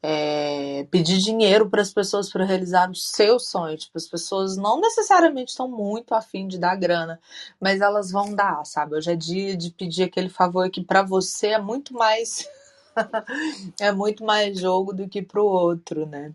[0.02, 3.78] É, pedir dinheiro para as pessoas para realizar o seu sonho.
[3.78, 7.20] Tipo, as pessoas não necessariamente estão muito afim de dar grana,
[7.60, 8.96] mas elas vão dar, sabe?
[8.96, 12.48] Hoje é dia de pedir aquele favor que para você é muito mais
[13.80, 16.34] é muito mais jogo do que pro outro, né?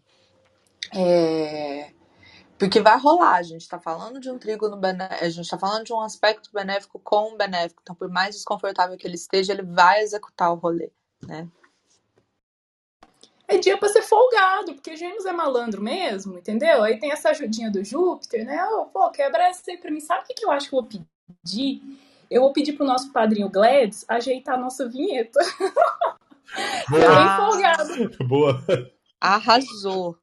[0.94, 1.92] É...
[2.58, 5.84] Porque vai rolar, a gente tá falando de um trígono benéfico, a gente tá falando
[5.84, 7.80] de um aspecto benéfico com um benéfico.
[7.82, 10.90] Então, por mais desconfortável que ele esteja, ele vai executar o rolê,
[11.26, 11.48] né?
[13.48, 16.84] É dia pra ser folgado, porque Gêmeos é malandro mesmo, entendeu?
[16.84, 18.64] Aí tem essa ajudinha do Júpiter, né?
[18.64, 19.98] Oh, pô, quebra essa aí pra mim.
[19.98, 21.82] Sabe o que, que eu acho que eu vou pedir?
[22.30, 25.40] Eu vou pedir pro nosso padrinho Gladys ajeitar a nossa vinheta.
[26.88, 27.56] Boa.
[27.96, 28.64] Bem Boa.
[29.20, 30.16] Arrasou.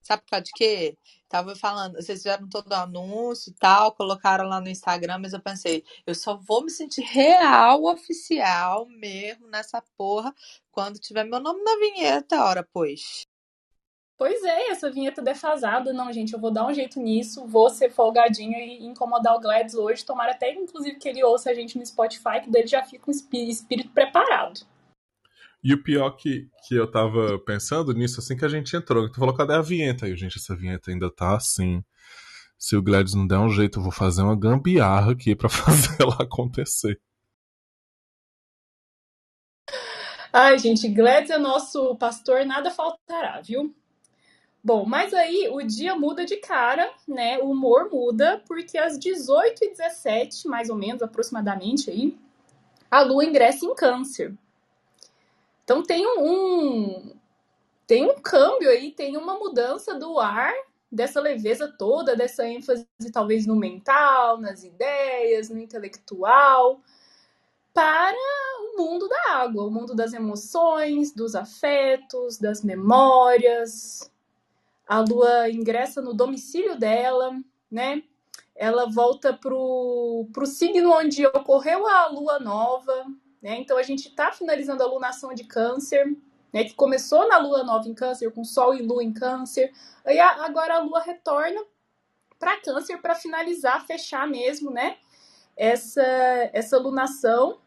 [0.00, 0.98] Sabe por causa de quê?
[1.28, 5.40] Tava falando, vocês fizeram todo o anúncio e tal, colocaram lá no Instagram, mas eu
[5.40, 10.32] pensei, eu só vou me sentir real, oficial mesmo nessa porra
[10.70, 13.26] quando tiver meu nome na vinheta, hora, pois.
[14.16, 15.92] Pois é, essa vinheta defasada.
[15.92, 19.74] Não, gente, eu vou dar um jeito nisso, vou ser folgadinha e incomodar o Gladys
[19.74, 20.04] hoje.
[20.04, 23.12] Tomara até, inclusive, que ele ouça a gente no Spotify, que daí já fica um
[23.12, 24.60] espírito preparado.
[25.64, 29.10] E o pior que, que eu tava pensando nisso assim que a gente entrou.
[29.10, 30.04] Tu falou, cadê a vinheta?
[30.04, 31.82] Aí, gente, essa vinheta ainda tá assim.
[32.58, 35.96] Se o Gladys não der um jeito, eu vou fazer uma gambiarra aqui para fazer
[35.98, 37.00] ela acontecer.
[40.30, 43.74] Ai, gente, Gladys é nosso pastor, nada faltará, viu?
[44.62, 47.38] Bom, mas aí o dia muda de cara, né?
[47.38, 52.18] O humor muda, porque às 18h17, mais ou menos, aproximadamente aí,
[52.90, 54.36] a lua ingressa em câncer.
[55.64, 57.16] Então tem um,
[57.86, 60.52] tem um câmbio aí, tem uma mudança do ar,
[60.92, 66.80] dessa leveza toda, dessa ênfase talvez no mental, nas ideias, no intelectual,
[67.72, 68.14] para
[68.60, 74.12] o mundo da água, o mundo das emoções, dos afetos, das memórias,
[74.86, 77.36] a lua ingressa no domicílio dela,
[77.70, 78.02] né?
[78.54, 83.04] Ela volta pro, pro signo onde ocorreu a lua nova,
[83.44, 83.58] né?
[83.60, 86.16] Então a gente está finalizando a lunação de câncer,
[86.50, 86.64] né?
[86.64, 89.70] Que começou na lua nova em câncer, com sol e lua em câncer.
[90.06, 91.62] E agora a lua retorna
[92.38, 94.96] para câncer para finalizar, fechar mesmo, né?
[95.54, 96.02] Essa,
[96.54, 97.58] essa lunação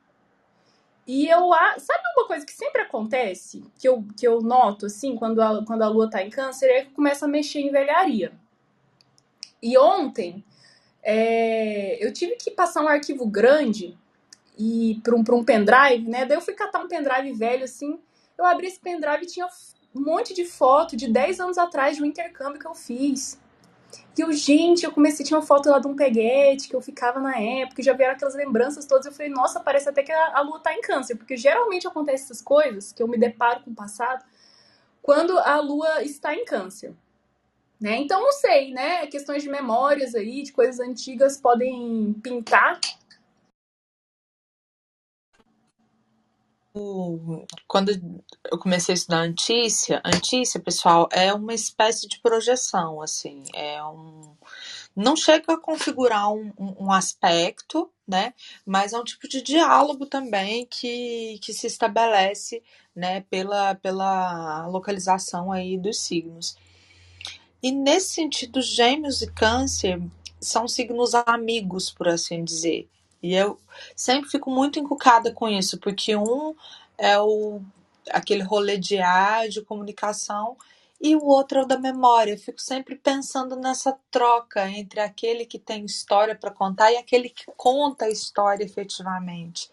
[1.06, 5.42] e eu sabe uma coisa que sempre acontece, que eu, que eu noto assim, quando
[5.42, 8.34] a, quando a lua tá em câncer, é que começa a mexer em velharia.
[9.62, 10.44] E ontem
[11.02, 13.98] é, eu tive que passar um arquivo grande
[14.58, 16.26] e para um, um pendrive, né?
[16.26, 18.00] Daí eu fui catar um pendrive velho assim.
[18.38, 19.48] Eu abri esse pendrive e tinha
[19.94, 23.40] um monte de foto de 10 anos atrás de um intercâmbio que eu fiz.
[24.18, 27.20] E eu, gente, eu comecei, tinha uma foto lá de um peguete que eu ficava
[27.20, 29.06] na época, já vieram aquelas lembranças todas.
[29.06, 32.26] Eu falei, nossa, parece até que a, a lua tá em câncer, porque geralmente acontece
[32.26, 34.26] essas coisas, que eu me deparo com o passado,
[35.02, 36.94] quando a lua está em câncer.
[37.80, 37.98] Né?
[37.98, 39.06] Então, não sei, né?
[39.06, 42.80] Questões de memórias aí, de coisas antigas podem pintar
[47.68, 47.92] quando
[48.52, 54.36] eu comecei a estudar antícia, antícia, pessoal, é uma espécie de projeção, assim, é um
[54.98, 58.34] não chega a configurar um, um, aspecto, né?
[58.66, 62.64] Mas é um tipo de diálogo também que, que se estabelece,
[62.96, 63.22] né?
[63.30, 66.58] Pela, pela localização aí dos signos.
[67.62, 70.02] E nesse sentido, Gêmeos e Câncer
[70.42, 72.90] são signos amigos, por assim dizer.
[73.22, 73.60] E eu
[73.96, 76.56] sempre fico muito encucada com isso, porque um
[76.98, 77.62] é o
[78.12, 80.56] aquele rolê de ar, de comunicação,
[81.00, 82.32] e o outro é o da memória.
[82.32, 87.30] Eu fico sempre pensando nessa troca entre aquele que tem história para contar e aquele
[87.30, 89.70] que conta a história efetivamente,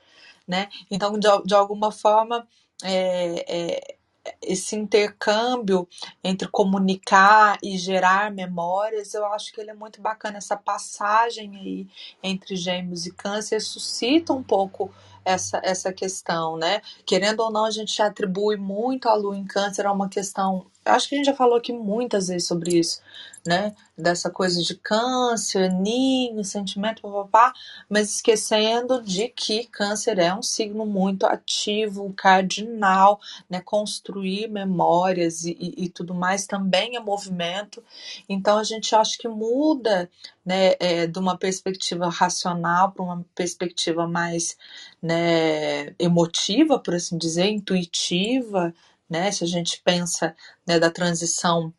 [0.46, 0.68] né?
[0.90, 2.46] Então, de, de alguma forma,
[2.82, 3.96] é, é,
[4.42, 5.88] esse intercâmbio
[6.22, 10.38] entre comunicar e gerar memórias, eu acho que ele é muito bacana.
[10.38, 11.86] Essa passagem aí
[12.22, 14.92] entre gêmeos e câncer suscita um pouco
[15.24, 16.80] essa, essa questão, né?
[17.06, 20.66] Querendo ou não, a gente atribui muito a lua em câncer a uma questão.
[20.84, 23.00] Acho que a gente já falou aqui muitas vezes sobre isso,
[23.46, 23.74] né?
[23.96, 27.52] Dessa coisa de câncer, ninho, sentimento, papapá,
[27.88, 33.60] mas esquecendo de que câncer é um signo muito ativo, cardinal, né?
[33.60, 37.82] Construir memórias e, e, e tudo mais também é movimento.
[38.28, 40.10] Então a gente acha que muda,
[40.44, 40.74] né?
[40.78, 44.56] É, de uma perspectiva racional para uma perspectiva mais
[45.04, 48.74] né, emotiva, por assim dizer, intuitiva,
[49.08, 49.30] né?
[49.32, 50.34] Se a gente pensa
[50.66, 51.72] né, da transição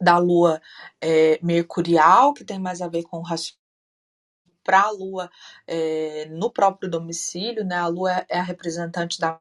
[0.00, 0.60] da lua
[1.00, 3.64] é, mercurial, que tem mais a ver com o racional
[4.64, 5.30] para a lua
[5.66, 7.76] é, no próprio domicílio, né?
[7.76, 9.38] A lua é a representante da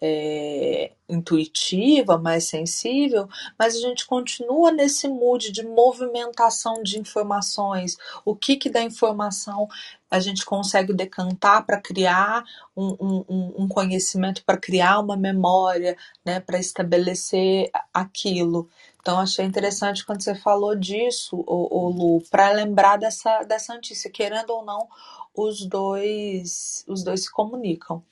[0.00, 3.28] é, intuitiva, mais sensível,
[3.58, 7.96] mas a gente continua nesse mood de movimentação de informações.
[8.24, 9.68] O que que da informação
[10.10, 12.44] a gente consegue decantar para criar
[12.76, 18.68] um, um, um conhecimento, para criar uma memória, né, para estabelecer aquilo.
[19.06, 24.10] Então, achei interessante quando você falou disso, o, Lu, para lembrar dessa, dessa notícia.
[24.10, 24.88] Querendo ou não,
[25.32, 28.02] os dois, os dois se comunicam.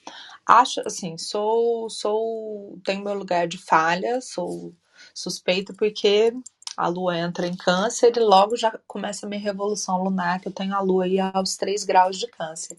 [0.46, 4.72] Acho, assim, sou, sou, tenho meu lugar de falha, sou
[5.12, 6.32] suspeito porque
[6.76, 10.52] a lua entra em câncer e logo já começa a minha revolução lunar, que eu
[10.52, 12.78] tenho a lua aí aos 3 graus de câncer.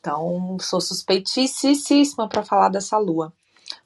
[0.00, 3.30] Então, sou suspeitíssima para falar dessa lua.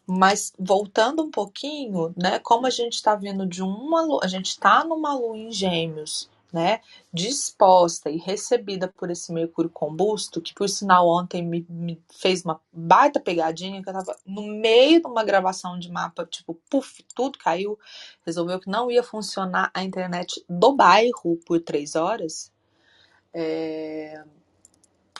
[0.06, 4.46] Mas voltando um pouquinho, né, como a gente está vindo de uma lua, a gente
[4.46, 6.80] está numa lua em gêmeos, né,
[7.12, 12.58] disposta e recebida por esse Mercúrio combusto, que por sinal ontem me, me, fez uma
[12.72, 17.38] baita pegadinha, que eu tava no meio de uma gravação de mapa, tipo, puf, tudo
[17.38, 17.78] caiu,
[18.24, 22.50] resolveu que não ia funcionar a internet do bairro por três horas.
[23.34, 24.24] É...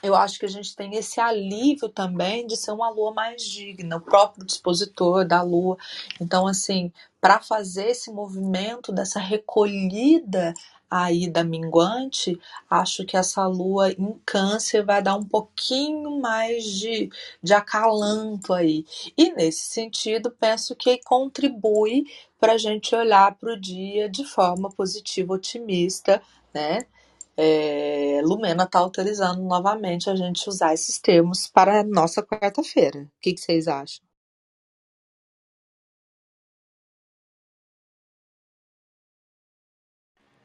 [0.02, 3.96] eu acho que a gente tem esse alívio também de ser uma lua mais digna,
[3.96, 5.76] o próprio dispositor da lua.
[6.20, 10.54] Então, assim, para fazer esse movimento dessa recolhida
[10.90, 17.11] aí da minguante, acho que essa lua em câncer vai dar um pouquinho mais de,
[17.42, 18.87] de acalanto aí.
[19.16, 22.04] E nesse sentido, penso que contribui
[22.40, 26.22] para a gente olhar para o dia de forma positiva, otimista,
[26.54, 26.87] né?
[27.40, 33.03] É, Lumena está autorizando novamente a gente usar esses termos para a nossa quarta-feira.
[33.03, 34.05] O que, que vocês acham?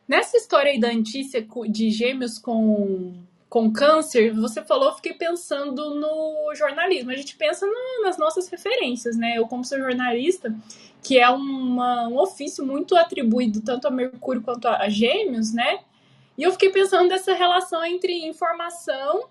[0.08, 6.54] Nessa história aí da Antícia de gêmeos com, com câncer, você falou, fiquei pensando no
[6.54, 7.10] jornalismo.
[7.10, 9.40] A gente pensa no, nas nossas referências, né?
[9.40, 10.56] Eu, como sou jornalista,
[11.02, 15.80] que é uma, um ofício muito atribuído tanto a Mercúrio quanto a, a gêmeos, né?
[16.38, 19.30] E eu fiquei pensando nessa relação entre informação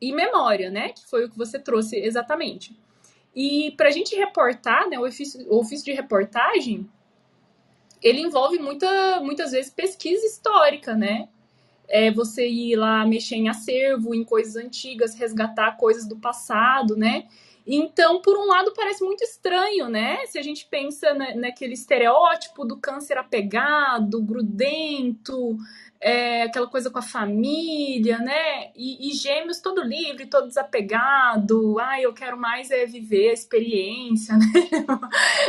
[0.00, 0.90] e memória, né?
[0.90, 2.76] Que foi o que você trouxe exatamente.
[3.34, 6.88] E para a gente reportar, né, o ofício, o ofício de reportagem,
[8.02, 11.28] ele envolve muita, muitas vezes pesquisa histórica, né?
[11.88, 17.28] É você ir lá mexer em acervo, em coisas antigas, resgatar coisas do passado, né?
[17.66, 20.26] Então, por um lado, parece muito estranho, né?
[20.26, 25.56] Se a gente pensa na, naquele estereótipo do câncer apegado, grudento,
[26.00, 28.72] é, aquela coisa com a família, né?
[28.74, 31.78] E, e, gêmeos todo livre, todo desapegado.
[31.78, 34.46] Ah, eu quero mais é viver a experiência, né?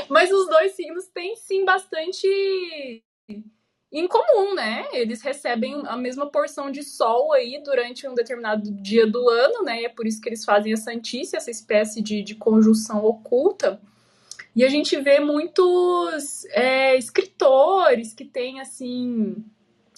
[0.07, 2.27] Mas os dois signos têm sim bastante
[3.93, 4.87] em comum, né?
[4.91, 9.83] Eles recebem a mesma porção de sol aí durante um determinado dia do ano, né?
[9.83, 13.79] E é por isso que eles fazem essa antícia, essa espécie de, de conjunção oculta.
[14.55, 19.35] E a gente vê muitos é, escritores que têm, assim,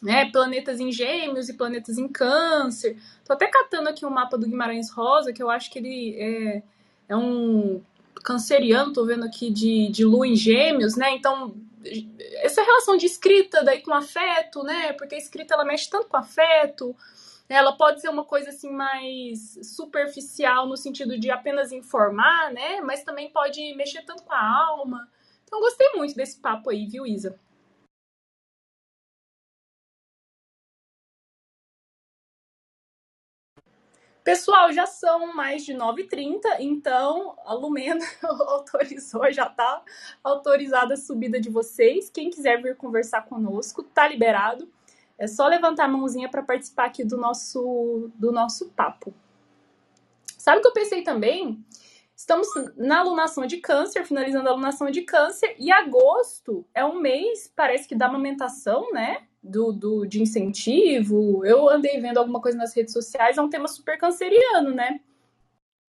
[0.04, 2.98] né, planetas em gêmeos e planetas em câncer.
[3.24, 6.64] Tô até catando aqui um mapa do Guimarães Rosa, que eu acho que ele é,
[7.08, 7.82] é um
[8.26, 11.16] canceriano, tô vendo aqui de, de lua em gêmeos, né?
[11.16, 11.56] Então,
[12.42, 14.94] essa relação de escrita daí com afeto, né?
[14.94, 16.96] Porque a escrita ela mexe tanto com afeto,
[17.48, 22.82] ela pode ser uma coisa assim mais superficial no sentido de apenas informar, né?
[22.82, 25.08] Mas também pode mexer tanto com a alma.
[25.44, 27.40] Então gostei muito desse papo aí, viu, Isa?
[34.26, 39.84] Pessoal, já são mais de 9h30, então a Lumena autorizou, já está
[40.24, 42.10] autorizada a subida de vocês.
[42.10, 44.68] Quem quiser vir conversar conosco, tá liberado.
[45.16, 49.14] É só levantar a mãozinha para participar aqui do nosso, do nosso papo.
[50.40, 51.64] Sabe o que eu pensei também?
[52.16, 57.54] Estamos na alunação de câncer, finalizando a alunação de câncer, e agosto é um mês,
[57.56, 59.28] parece que da amamentação, né?
[59.46, 61.46] Do, do, de incentivo.
[61.46, 65.00] Eu andei vendo alguma coisa nas redes sociais, é um tema super canceriano, né?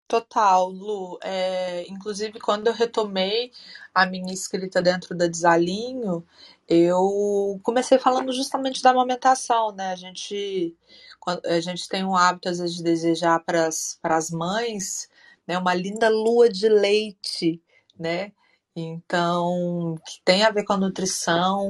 [0.07, 1.19] Total, Lu.
[1.21, 3.51] É, inclusive, quando eu retomei
[3.93, 6.25] a minha escrita dentro da Desalinho,
[6.67, 9.91] eu comecei falando justamente da amamentação, né?
[9.91, 10.75] A gente,
[11.45, 15.07] a gente tem um hábito, às vezes, de desejar para as mães
[15.49, 17.59] né, uma linda lua de leite,
[17.97, 18.31] né?
[18.75, 21.67] Então, que tem a ver com a nutrição.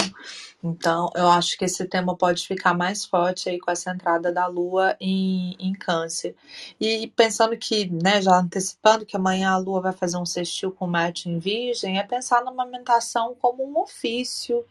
[0.64, 4.46] Então, eu acho que esse tema pode ficar mais forte aí com essa entrada da
[4.48, 6.36] Lua em, em Câncer.
[6.80, 10.86] E pensando que, né, já antecipando que amanhã a Lua vai fazer um sextil com
[10.86, 14.66] Marte em Virgem, é pensar na amamentação como um ofício,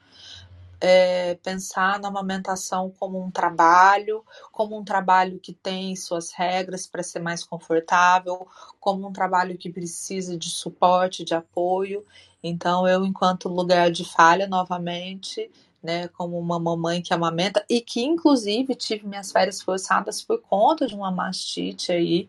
[0.81, 7.03] é, pensar na amamentação como um trabalho, como um trabalho que tem suas regras para
[7.03, 8.47] ser mais confortável,
[8.81, 12.05] como um trabalho que precisa de suporte, de apoio.
[12.43, 15.51] Então, eu, enquanto lugar de falha, novamente,
[15.83, 20.87] né, como uma mamãe que amamenta e que, inclusive, tive minhas férias forçadas por conta
[20.87, 22.29] de uma mastite aí,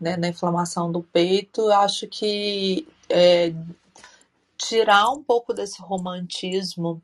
[0.00, 3.52] né, na inflamação do peito, acho que é,
[4.56, 7.02] tirar um pouco desse romantismo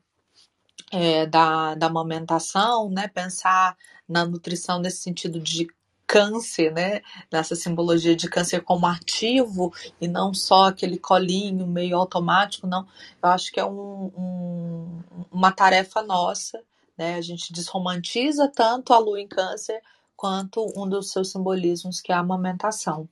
[0.91, 3.07] é, da, da amamentação, né?
[3.07, 5.67] Pensar na nutrição nesse sentido de
[6.07, 7.01] câncer, né?
[7.31, 12.87] Nessa simbologia de câncer como ativo e não só aquele colinho meio automático, não.
[13.21, 16.61] Eu acho que é um, um, uma tarefa nossa,
[16.97, 17.15] né?
[17.15, 19.81] A gente desromantiza tanto a lua em câncer
[20.15, 23.09] quanto um dos seus simbolismos que é a amamentação.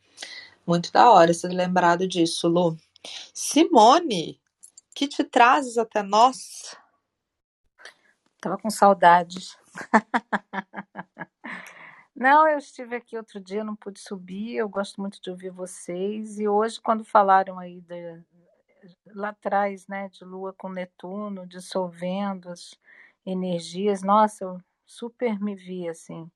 [0.65, 2.77] Muito da hora ser lembrado disso, Lu.
[3.33, 4.39] Simone,
[4.95, 6.77] que te trazes até nós?
[8.43, 9.57] Tava com saudades.
[12.13, 14.55] Não, eu estive aqui outro dia, não pude subir.
[14.55, 16.37] Eu gosto muito de ouvir vocês.
[16.39, 17.81] E hoje, quando falaram aí
[19.07, 22.77] lá atrás, né, de Lua com Netuno, dissolvendo as
[23.25, 26.29] energias, nossa, eu super me vi assim,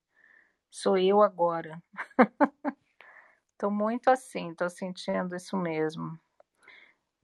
[0.70, 1.80] sou eu agora.
[3.52, 6.18] Estou muito assim, estou sentindo isso mesmo.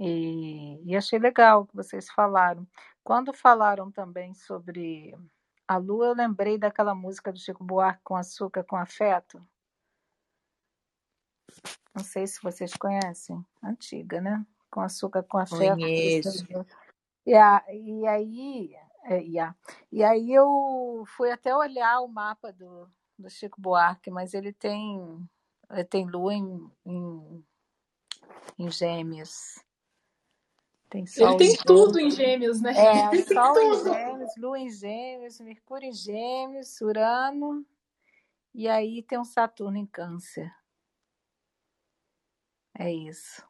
[0.00, 2.66] E, e achei legal que vocês falaram.
[3.04, 5.14] Quando falaram também sobre
[5.68, 9.46] a lua, eu lembrei daquela música do Chico Buarque com açúcar com afeto.
[11.94, 14.44] Não sei se vocês conhecem, antiga, né?
[14.70, 15.78] Com açúcar com afeto.
[15.78, 16.46] Conheço.
[17.26, 18.74] E, a, e aí,
[19.04, 19.54] é, a,
[19.92, 25.28] e aí eu fui até olhar o mapa do, do Chico Buarque, mas ele tem,
[25.70, 27.44] ele tem lua em, em,
[28.58, 29.62] em gêmeos.
[30.88, 32.72] Tem ele tem tudo em gêmeos, né?
[32.72, 37.66] É, sol em gêmeos, lua em gêmeos, Mercúrio em gêmeos, Urano,
[38.54, 40.52] e aí tem um Saturno em câncer.
[42.78, 43.44] É isso.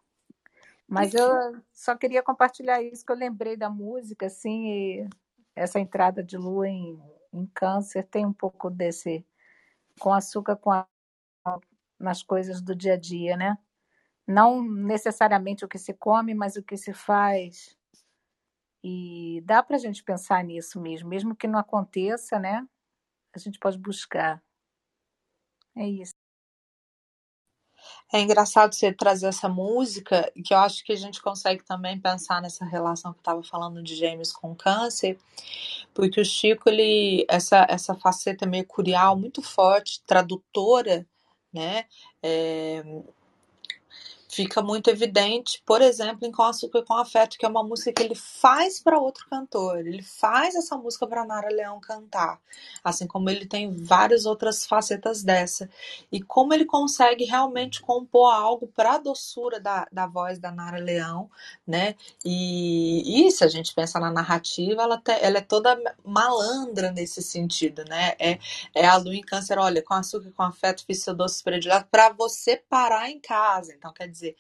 [0.87, 5.09] Mas eu só queria compartilhar isso, que eu lembrei da música, assim, e
[5.55, 7.01] essa entrada de lua em,
[7.32, 9.26] em câncer tem um pouco desse
[9.99, 10.87] com açúcar com a,
[11.99, 13.57] nas coisas do dia a dia, né?
[14.27, 17.77] Não necessariamente o que se come, mas o que se faz.
[18.83, 22.66] E dá para a gente pensar nisso mesmo, mesmo que não aconteça, né?
[23.35, 24.43] A gente pode buscar.
[25.77, 26.14] É isso.
[28.12, 32.41] É engraçado você trazer essa música, que eu acho que a gente consegue também pensar
[32.41, 35.18] nessa relação que eu estava falando de gêmeos com câncer,
[35.93, 41.07] porque o Chico, ele, essa, essa faceta mercurial muito forte, tradutora,
[41.53, 41.87] né?
[42.22, 42.83] É,
[44.35, 47.93] fica muito evidente, por exemplo, em Com Açúcar e com Afeto, que é uma música
[47.93, 49.78] que ele faz para outro cantor.
[49.78, 52.41] Ele faz essa música para Nara Leão cantar,
[52.82, 55.70] assim como ele tem várias outras facetas dessa.
[56.11, 60.78] E como ele consegue realmente compor algo para a doçura da, da voz da Nara
[60.78, 61.30] Leão,
[61.64, 61.95] né?
[62.24, 67.22] E, e se a gente pensa na narrativa, ela, te, ela é toda malandra nesse
[67.22, 68.14] sentido, né?
[68.18, 68.39] É,
[68.74, 71.87] é a Lu em Câncer, olha, com açúcar e com afeto fiz seu doce predileto
[71.89, 73.72] para você parar em casa.
[73.72, 74.37] Então, quer dizer, dizer,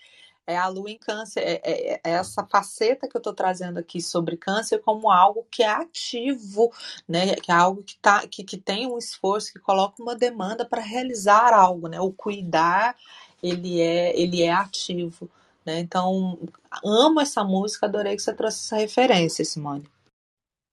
[0.46, 4.00] é a lua em câncer, é, é, é, essa faceta que eu estou trazendo aqui
[4.00, 6.70] sobre câncer como algo que é ativo,
[7.08, 7.34] né?
[7.36, 10.82] Que é algo que, tá, que, que tem um esforço, que coloca uma demanda para
[10.82, 12.00] realizar algo, né?
[12.00, 12.96] O cuidar,
[13.42, 15.30] ele é, ele é ativo,
[15.64, 15.80] né?
[15.80, 16.38] Então,
[16.84, 19.88] amo essa música, adorei que você trouxe essa referência, Simone.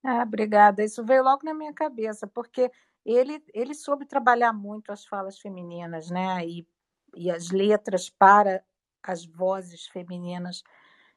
[0.04, 0.84] Ah, obrigada.
[0.84, 2.70] Isso veio logo na minha cabeça, porque
[3.06, 6.46] ele, ele soube trabalhar muito as falas femininas, né?
[6.46, 6.68] E,
[7.16, 8.64] e as letras para
[9.04, 10.64] as vozes femininas,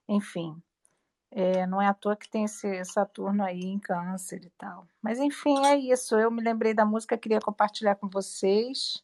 [0.08, 0.62] enfim.
[1.30, 4.86] É, não é à toa que tem esse Saturno aí em câncer e tal.
[5.02, 6.16] Mas enfim, é isso.
[6.16, 9.02] Eu me lembrei da música, queria compartilhar com vocês.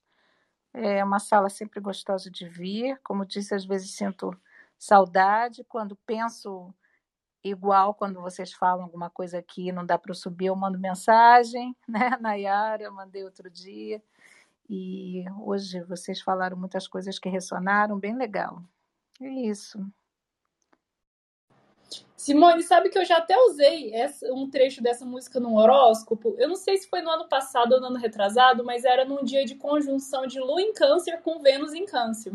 [0.72, 3.00] É uma sala sempre gostosa de vir.
[3.02, 4.32] Como disse, às vezes sinto
[4.78, 5.64] saudade.
[5.64, 6.72] Quando penso
[7.42, 12.10] igual, quando vocês falam alguma coisa aqui, não dá para subir, eu mando mensagem, né?
[12.20, 14.02] Nayara, eu mandei outro dia.
[14.72, 18.62] E hoje vocês falaram muitas coisas que ressonaram, bem legal.
[19.20, 19.84] É isso.
[22.16, 26.36] Simone, sabe que eu já até usei essa, um trecho dessa música no horóscopo?
[26.38, 29.24] Eu não sei se foi no ano passado ou no ano retrasado, mas era num
[29.24, 32.32] dia de conjunção de Lua em Câncer com Vênus em Câncer.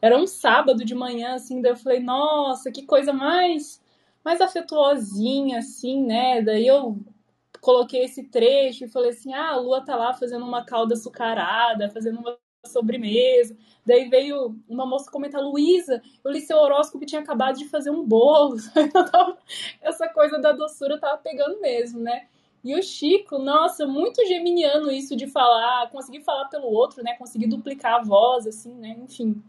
[0.00, 3.82] Era um sábado de manhã, assim, daí eu falei, nossa, que coisa mais,
[4.24, 6.40] mais afetuosinha, assim, né?
[6.40, 6.98] Daí eu
[7.60, 11.90] coloquei esse trecho e falei assim: ah, a Lua tá lá fazendo uma calda açucarada,
[11.90, 13.56] fazendo uma sobremesa.
[13.84, 17.90] Daí veio uma moça comentar: Luísa, eu li seu horóscopo e tinha acabado de fazer
[17.90, 18.56] um bolo.
[19.80, 22.26] Essa coisa da doçura tava pegando mesmo, né?
[22.62, 27.14] E o Chico, nossa, muito geminiano isso de falar, conseguir falar pelo outro, né?
[27.14, 28.98] Conseguir duplicar a voz, assim, né?
[29.02, 29.42] Enfim.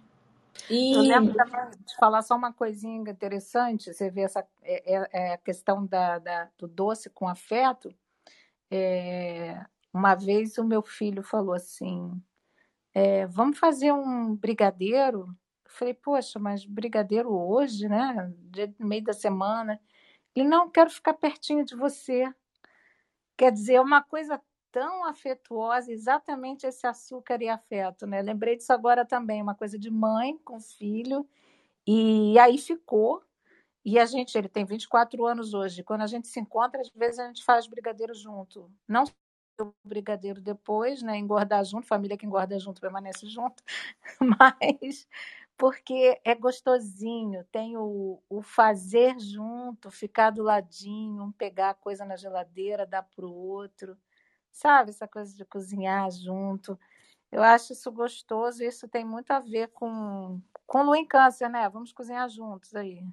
[0.70, 0.94] E...
[0.94, 5.38] Eu lembro de falar só uma coisinha interessante, você vê essa é, é, é a
[5.38, 7.94] questão da, da, do doce com afeto.
[8.72, 12.22] É, uma vez o meu filho falou assim:
[12.94, 15.28] é, vamos fazer um brigadeiro?
[15.66, 18.34] Eu falei, poxa, mas brigadeiro hoje, né?
[18.80, 19.80] Meio da semana.
[20.36, 22.34] Ele, não, quero ficar pertinho de você.
[23.38, 24.42] Quer dizer, é uma coisa
[24.72, 28.22] tão afetuosa, exatamente esse açúcar e afeto, né?
[28.22, 31.28] Lembrei disso agora também, uma coisa de mãe com filho,
[31.86, 33.22] e aí ficou.
[33.84, 35.84] E a gente, ele tem 24 anos hoje.
[35.84, 38.72] Quando a gente se encontra, às vezes a gente faz brigadeiro junto.
[38.88, 39.06] Não
[39.60, 41.18] o brigadeiro depois, né?
[41.18, 43.64] Engordar junto, família que engorda junto permanece junto,
[44.20, 45.08] mas
[45.58, 52.04] porque é gostosinho, tem o, o fazer junto, ficar do ladinho, um pegar a coisa
[52.04, 53.96] na geladeira, dar para o outro,
[54.52, 54.90] sabe?
[54.92, 56.80] Essa coisa de cozinhar junto.
[57.32, 61.70] Eu acho isso gostoso, isso tem muito a ver com, com lua em câncer, né?
[61.70, 63.04] Vamos cozinhar juntos aí.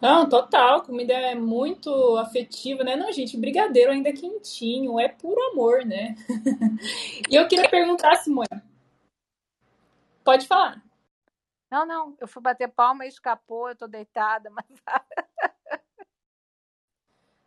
[0.00, 0.82] Não, total.
[0.82, 2.96] Comida é muito afetiva, né?
[2.96, 6.14] Não, gente, brigadeiro ainda é quentinho, é puro amor, né?
[7.30, 8.48] e eu queria perguntar, Simone.
[10.22, 10.82] Pode falar.
[11.70, 14.66] Não, não, eu fui bater palma e escapou, eu tô deitada, mas.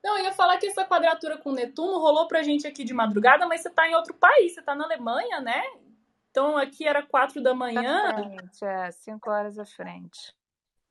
[0.04, 3.45] Não, eu ia falar que essa quadratura com Netuno rolou pra gente aqui de madrugada,
[3.45, 5.62] mas você tá em outro país, você tá na Alemanha, né?
[6.32, 8.14] Então aqui era quatro da manhã.
[8.64, 10.34] É, cinco horas à frente.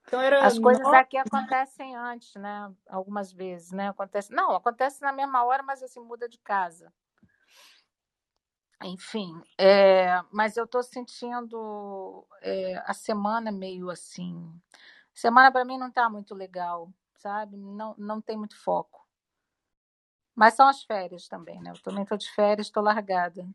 [0.09, 2.73] Então era As coisas nove- aqui acontecem antes, né?
[2.89, 3.89] Algumas vezes, né?
[3.91, 4.33] Acontece...
[4.33, 6.93] Não, acontece na mesma hora, mas assim, muda de casa.
[8.85, 14.53] Enfim, é, mas eu tô sentindo é, a semana meio assim.
[15.15, 17.57] Semana para mim não tá muito legal, sabe?
[17.57, 19.05] Não, não tem muito foco.
[20.35, 21.71] Mas são as férias também, né?
[21.73, 23.47] Eu também tô de férias, tô largada.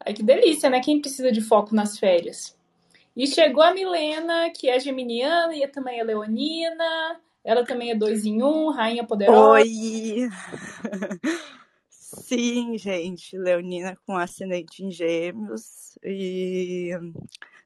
[0.00, 0.80] Ai, que delícia, né?
[0.80, 2.56] Quem precisa de foco nas férias?
[3.16, 7.20] E chegou a Milena, que é geminiana e também é leonina.
[7.44, 9.50] Ela também é dois em um, rainha poderosa.
[9.50, 10.28] Oi!
[11.90, 16.90] Sim, gente, Leonina com ascendente em Gêmeos e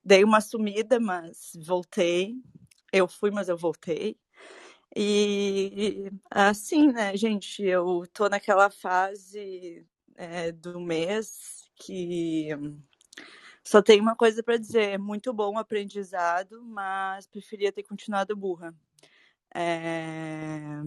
[0.04, 2.34] dei uma sumida, mas voltei.
[2.92, 4.16] Eu fui, mas eu voltei.
[4.96, 9.86] E assim, né, gente, eu tô naquela fase
[10.16, 12.48] é, do mês que
[13.68, 18.74] só tem uma coisa para dizer, muito bom o aprendizado, mas preferia ter continuado burra.
[19.54, 20.80] É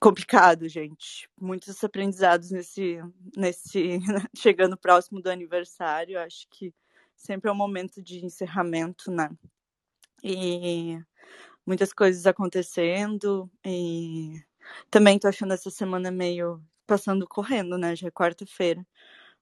[0.00, 1.28] complicado, gente.
[1.38, 2.98] Muitos aprendizados nesse,
[3.36, 3.98] nesse
[4.34, 6.18] chegando próximo do aniversário.
[6.18, 6.74] Acho que
[7.14, 9.28] sempre é um momento de encerramento, né?
[10.24, 10.98] E
[11.66, 14.42] muitas coisas acontecendo e
[14.90, 17.94] também tô achando essa semana meio passando correndo, né?
[17.94, 18.84] Já é quarta-feira,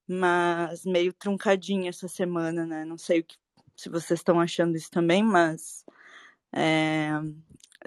[0.09, 2.85] mas meio truncadinha essa semana, né?
[2.85, 3.37] Não sei que,
[3.77, 5.85] se vocês estão achando isso também, mas
[6.53, 7.11] é,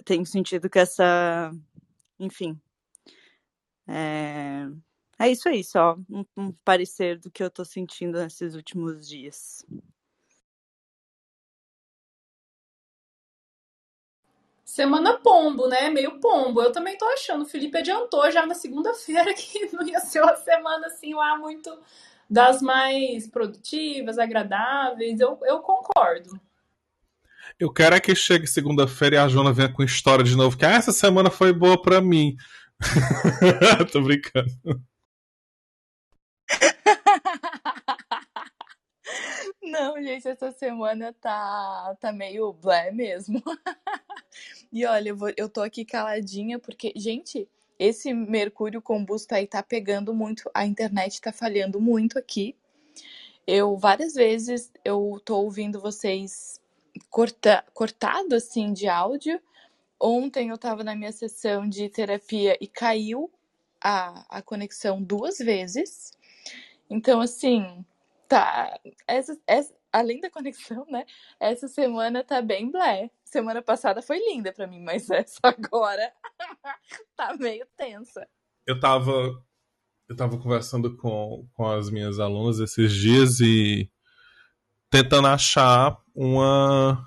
[0.05, 1.51] tenho sentido que essa
[2.19, 2.59] enfim.
[3.87, 4.67] É,
[5.19, 9.65] é isso aí, só um, um parecer do que eu tô sentindo nesses últimos dias.
[14.71, 15.89] Semana pombo, né?
[15.89, 16.61] Meio pombo.
[16.61, 17.41] Eu também tô achando.
[17.41, 21.77] O Felipe adiantou já na segunda-feira que não ia ser uma semana assim lá muito
[22.31, 25.19] das mais produtivas, agradáveis.
[25.19, 26.39] Eu, eu concordo.
[27.59, 30.65] Eu quero é que chegue segunda-feira e a Jona venha com história de novo, que
[30.65, 32.37] ah, essa semana foi boa pra mim.
[33.91, 34.49] Tô brincando.
[39.61, 43.43] Não, gente, essa semana tá, tá meio blé mesmo.
[44.73, 47.45] E olha, eu, vou, eu tô aqui caladinha porque, gente,
[47.81, 52.55] esse Mercúrio combusto aí tá pegando muito, a internet tá falhando muito aqui.
[53.47, 56.61] Eu várias vezes eu tô ouvindo vocês
[57.09, 59.41] corta, cortado assim de áudio.
[59.99, 63.31] Ontem eu tava na minha sessão de terapia e caiu
[63.83, 66.11] a, a conexão duas vezes.
[66.87, 67.83] Então, assim,
[68.27, 68.79] tá.
[69.07, 71.05] Essa, essa, além da conexão, né?
[71.39, 73.11] Essa semana tá bem blé.
[73.25, 76.11] Semana passada foi linda pra mim, mas essa agora
[77.15, 78.27] tá meio tensa.
[78.65, 79.43] Eu tava.
[80.07, 83.89] Eu tava conversando com, com as minhas alunas esses dias e
[84.89, 87.05] tentando achar uma.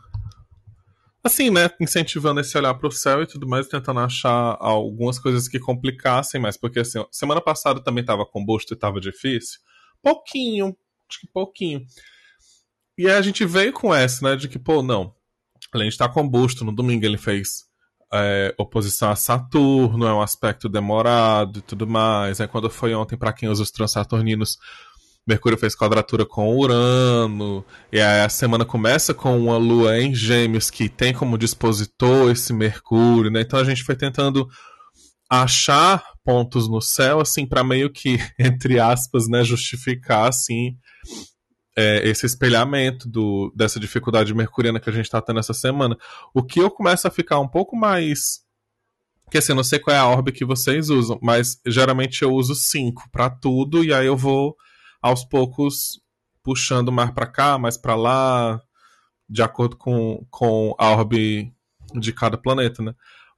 [1.22, 1.70] Assim, né?
[1.80, 6.56] Incentivando esse olhar pro céu e tudo mais, tentando achar algumas coisas que complicassem mais.
[6.56, 9.60] Porque, assim, semana passada também tava combusto e tava difícil.
[10.02, 10.76] Pouquinho,
[11.08, 11.86] acho que pouquinho.
[12.96, 14.36] E aí a gente veio com essa, né?
[14.36, 15.14] De que, pô, não.
[15.72, 17.64] Além de estar combusto, no domingo ele fez
[18.12, 22.40] é, oposição a Saturno, é um aspecto demorado e tudo mais.
[22.40, 24.56] Aí quando foi ontem, para quem usa os transaturninos,
[25.26, 27.64] Mercúrio fez quadratura com Urano.
[27.90, 32.52] E aí a semana começa com uma lua em Gêmeos que tem como dispositor esse
[32.52, 33.40] Mercúrio, né?
[33.40, 34.48] Então a gente foi tentando
[35.28, 40.76] achar pontos no céu, assim, para meio que, entre aspas, né, justificar, assim,
[41.76, 45.96] é, esse espelhamento do, dessa dificuldade mercuriana que a gente está tendo essa semana.
[46.32, 48.44] O que eu começo a ficar um pouco mais.
[49.30, 52.32] Que assim, eu não sei qual é a orbe que vocês usam, mas geralmente eu
[52.32, 54.54] uso 5 para tudo, e aí eu vou
[55.02, 56.00] aos poucos
[56.42, 58.60] puxando mais para cá, mais para lá,
[59.28, 61.52] de acordo com, com a orbe
[61.94, 62.94] de cada planeta, né?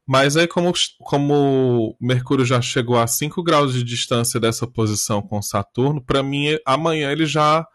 [0.07, 5.41] Mas aí, como, como Mercúrio já chegou a 5 graus de distância dessa posição com
[5.43, 7.67] Saturno, para mim, amanhã ele já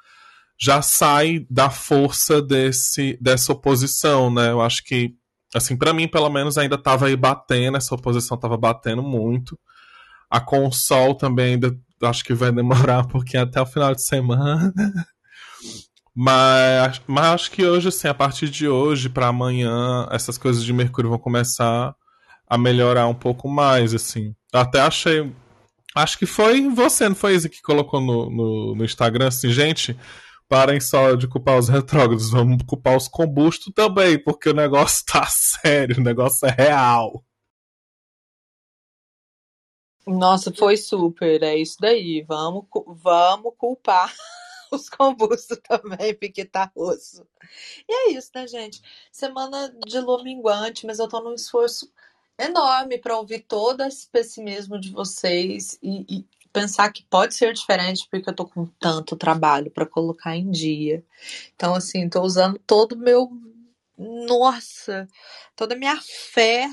[0.61, 4.51] já sai da força desse, dessa oposição, né?
[4.51, 5.15] Eu acho que,
[5.55, 9.59] assim, para mim, pelo menos, ainda estava aí batendo, essa oposição estava batendo muito.
[10.29, 10.41] A
[10.71, 14.71] Sol também ainda acho que vai demorar pouquinho até o final de semana.
[16.15, 20.71] Mas, mas acho que hoje, assim, a partir de hoje para amanhã, essas coisas de
[20.71, 21.95] Mercúrio vão começar
[22.47, 24.35] a melhorar um pouco mais, assim.
[24.53, 25.33] Até achei.
[25.95, 29.97] Acho que foi você, não foi Isa, que colocou no, no, no Instagram assim, gente,
[30.51, 35.25] parem só de culpar os retrógrados, vamos culpar os combustos também, porque o negócio tá
[35.31, 37.23] sério, o negócio é real.
[40.05, 42.21] Nossa, foi super, é isso daí.
[42.27, 44.13] Vamos, vamos culpar
[44.73, 47.25] os combustos também, porque tá osso.
[47.87, 48.81] E é isso, né, gente?
[49.09, 51.89] Semana de lua minguante, mas eu tô num esforço
[52.37, 58.07] enorme para ouvir todo esse pessimismo de vocês e, e, pensar que pode ser diferente,
[58.09, 61.03] porque eu tô com tanto trabalho para colocar em dia.
[61.55, 63.29] Então, assim, tô usando todo o meu.
[63.97, 65.07] Nossa,
[65.55, 66.67] toda a minha fé,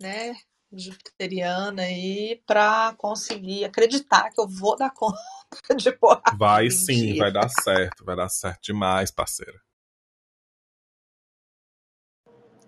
[0.00, 0.34] né?
[0.72, 6.22] jupiteriana aí para conseguir acreditar que eu vou dar conta de porra.
[6.36, 9.60] Vai sim, vai dar certo, vai dar certo demais, parceira.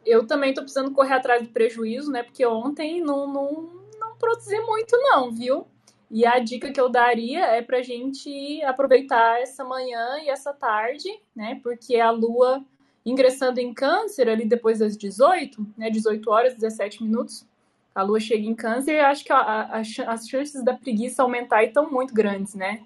[0.04, 2.22] Eu também tô precisando correr atrás do prejuízo, né?
[2.22, 3.62] Porque ontem não, não,
[3.98, 5.68] não produzi muito, não, viu?
[6.10, 11.08] E a dica que eu daria é pra gente aproveitar essa manhã e essa tarde,
[11.34, 11.60] né?
[11.62, 12.64] Porque a lua
[13.06, 15.88] ingressando em câncer ali depois das 18, né?
[15.88, 17.46] 18 horas, 17 minutos,
[17.94, 21.62] a lua chega em câncer e acho que a, a, as chances da preguiça aumentar
[21.62, 22.82] estão muito grandes, né?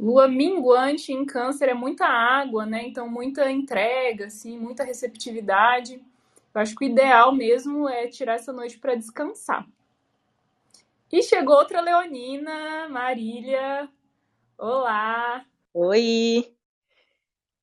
[0.00, 2.82] Lua minguante em câncer é muita água, né?
[2.86, 6.00] Então muita entrega, assim, muita receptividade.
[6.54, 9.66] Eu acho que o ideal mesmo é tirar essa noite para descansar.
[11.14, 13.88] E chegou outra leonina, Marília.
[14.58, 15.46] Olá.
[15.72, 16.52] Oi.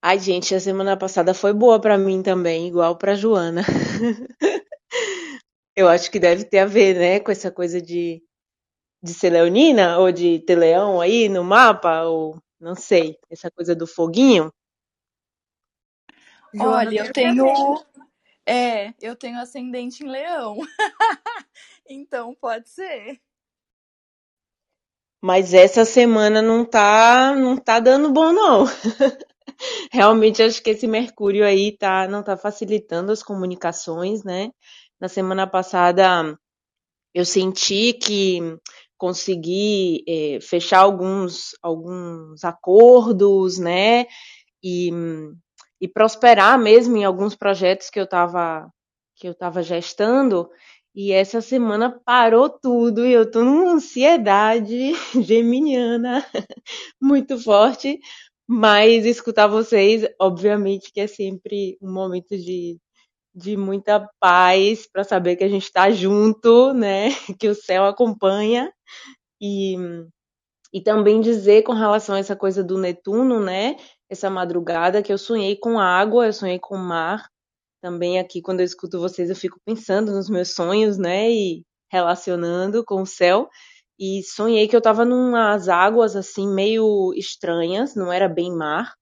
[0.01, 3.63] Ai, gente, a semana passada foi boa para mim também, igual para Joana.
[5.75, 8.23] Eu acho que deve ter a ver, né, com essa coisa de,
[9.03, 13.75] de ser leonina ou de ter leão aí no mapa, ou não sei, essa coisa
[13.75, 14.49] do foguinho.
[16.57, 17.83] Olha, eu tenho.
[18.45, 20.55] É, eu tenho ascendente em leão.
[21.85, 23.19] então pode ser.
[25.21, 28.65] Mas essa semana não tá, não tá dando bom, não.
[29.91, 34.49] Realmente acho que esse Mercúrio aí tá, não tá facilitando as comunicações, né?
[34.99, 36.37] Na semana passada
[37.13, 38.39] eu senti que
[38.97, 44.05] consegui é, fechar alguns, alguns acordos, né?
[44.63, 44.91] E,
[45.79, 48.71] e prosperar mesmo em alguns projetos que eu estava
[49.15, 50.49] que eu estava gestando.
[50.95, 54.91] E essa semana parou tudo e eu tô numa ansiedade
[55.23, 56.25] geminiana
[57.01, 57.99] muito forte.
[58.47, 62.77] Mas escutar vocês, obviamente, que é sempre um momento de
[63.35, 67.09] de muita paz para saber que a gente está junto, né?
[67.39, 68.71] Que o céu acompanha
[69.41, 69.75] e
[70.73, 73.77] e também dizer com relação a essa coisa do Netuno, né?
[74.09, 77.27] Essa madrugada que eu sonhei com água, eu sonhei com mar.
[77.81, 81.31] Também aqui quando eu escuto vocês eu fico pensando nos meus sonhos, né?
[81.31, 83.49] E relacionando com o céu.
[83.99, 88.93] E sonhei que eu estava numas águas assim meio estranhas, não era bem mar,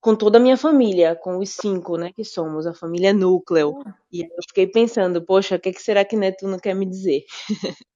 [0.00, 3.74] com toda a minha família, com os cinco, né, que somos, a família núcleo.
[4.12, 7.24] E eu fiquei pensando, poxa, o que, que será que Netuno quer me dizer?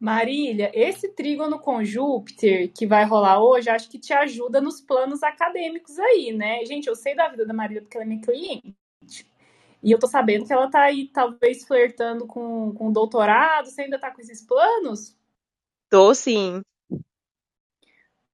[0.00, 5.24] Marília, esse trígono com Júpiter que vai rolar hoje, acho que te ajuda nos planos
[5.24, 6.64] acadêmicos aí, né?
[6.64, 8.76] Gente, eu sei da vida da Marília porque ela é minha cliente.
[9.82, 13.66] E eu tô sabendo que ela tá aí, talvez, flertando com, com doutorado.
[13.66, 15.16] Você ainda tá com esses planos?
[15.90, 16.60] Tô sim.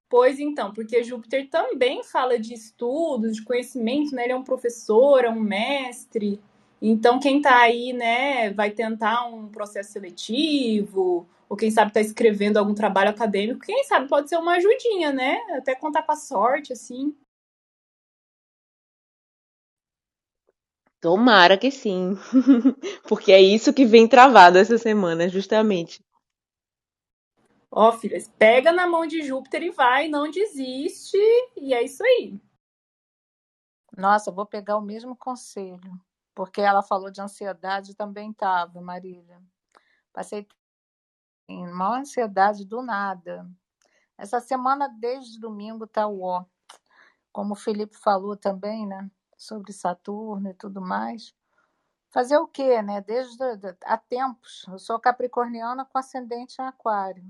[0.07, 4.23] Pois então, porque Júpiter também fala de estudos, de conhecimento, né?
[4.23, 6.39] Ele é um professor, é um mestre.
[6.81, 12.57] Então, quem está aí, né, vai tentar um processo seletivo, ou quem sabe está escrevendo
[12.57, 15.37] algum trabalho acadêmico, quem sabe pode ser uma ajudinha, né?
[15.57, 17.17] Até contar com a sorte, assim.
[20.99, 22.17] Tomara que sim.
[23.07, 26.03] Porque é isso que vem travado essa semana, justamente.
[27.71, 31.17] Ó, filhas, pega na mão de Júpiter e vai, não desiste,
[31.55, 32.37] e é isso aí.
[33.97, 35.99] Nossa, vou pegar o mesmo conselho,
[36.33, 39.41] porque ela falou de ansiedade também estava, Marília.
[40.11, 40.47] Passei
[41.47, 43.47] maior ansiedade do nada.
[44.17, 46.45] Essa semana, desde domingo, tá o ó.
[47.31, 49.09] Como o Felipe falou também, né?
[49.37, 51.35] Sobre Saturno e tudo mais.
[52.09, 53.01] Fazer o quê, né?
[53.01, 53.37] Desde
[53.83, 54.65] há tempos.
[54.67, 57.29] Eu sou capricorniana com ascendente em aquário.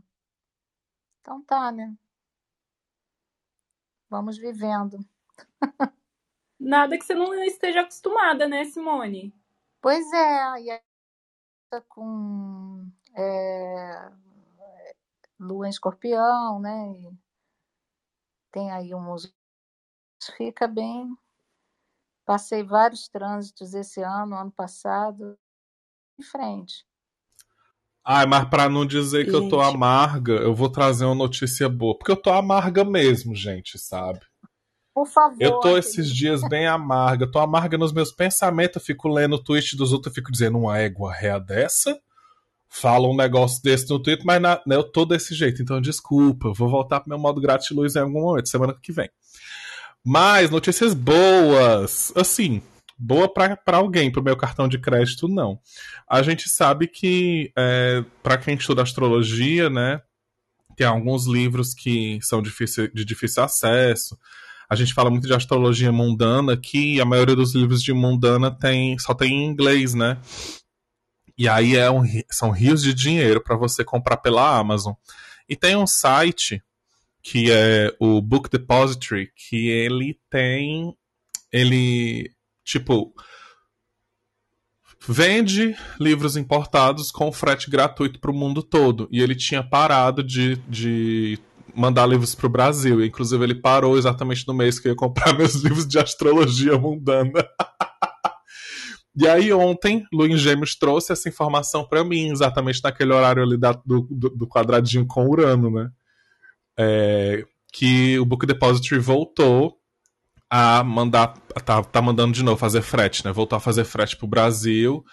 [1.22, 1.96] Então tá, né?
[4.10, 5.00] Vamos vivendo.
[6.60, 9.34] Nada que você não esteja acostumada, né, Simone?
[9.82, 10.82] Pois é, e
[11.90, 12.55] com
[13.16, 14.12] é,
[15.40, 17.16] lua em escorpião, né?
[18.56, 19.30] tem aí uns.
[20.38, 21.14] Fica bem.
[22.26, 25.38] Passei vários trânsitos esse ano, ano passado,
[26.18, 26.86] em frente.
[28.04, 31.98] Ai, mas pra não dizer que eu tô amarga, eu vou trazer uma notícia boa.
[31.98, 34.22] Porque eu tô amarga mesmo, gente, sabe?
[34.94, 35.38] Por favor.
[35.40, 37.30] Eu tô esses dias bem amarga.
[37.30, 38.78] Tô amarga nos meus pensamentos.
[38.78, 42.00] Eu fico lendo o tweet dos outros e fico dizendo uma égua réa dessa.
[42.82, 45.62] Fala um negócio desse no Twitter, mas na- eu tô desse jeito.
[45.62, 46.52] Então, desculpa.
[46.54, 49.10] Vou voltar pro meu modo gratiluz em algum momento, semana que vem.
[50.04, 52.12] Mas, notícias boas.
[52.16, 52.62] Assim,
[52.98, 55.60] boa pra alguém, pro meu cartão de crédito, não.
[56.10, 60.02] A gente sabe que, é, para quem estuda astrologia, né,
[60.76, 64.18] tem alguns livros que são difícil, de difícil acesso.
[64.70, 68.98] A gente fala muito de astrologia mundana aqui, a maioria dos livros de mundana tem,
[69.00, 70.18] só tem em inglês, né?
[71.38, 74.94] E aí é um são rios de dinheiro para você comprar pela Amazon.
[75.48, 76.64] E tem um site
[77.22, 80.96] que é o Book Depository, que ele tem.
[81.52, 82.32] Ele,
[82.64, 83.14] tipo,
[85.08, 89.08] vende livros importados com frete gratuito para o mundo todo.
[89.12, 91.40] E ele tinha parado de, de
[91.74, 93.04] mandar livros para o Brasil.
[93.04, 97.32] Inclusive, ele parou exatamente no mês que eu ia comprar meus livros de astrologia mundana.
[99.18, 103.72] E aí, ontem, Luiz Gêmeos trouxe essa informação para mim, exatamente naquele horário ali da-
[103.86, 105.90] do, do, do quadradinho com Urano, né?
[106.78, 109.78] É, que o Book Depository voltou
[110.50, 111.34] a mandar.
[111.66, 113.32] Tá, tá mandando de novo fazer frete, né?
[113.32, 115.04] Voltou a fazer frete pro Brasil.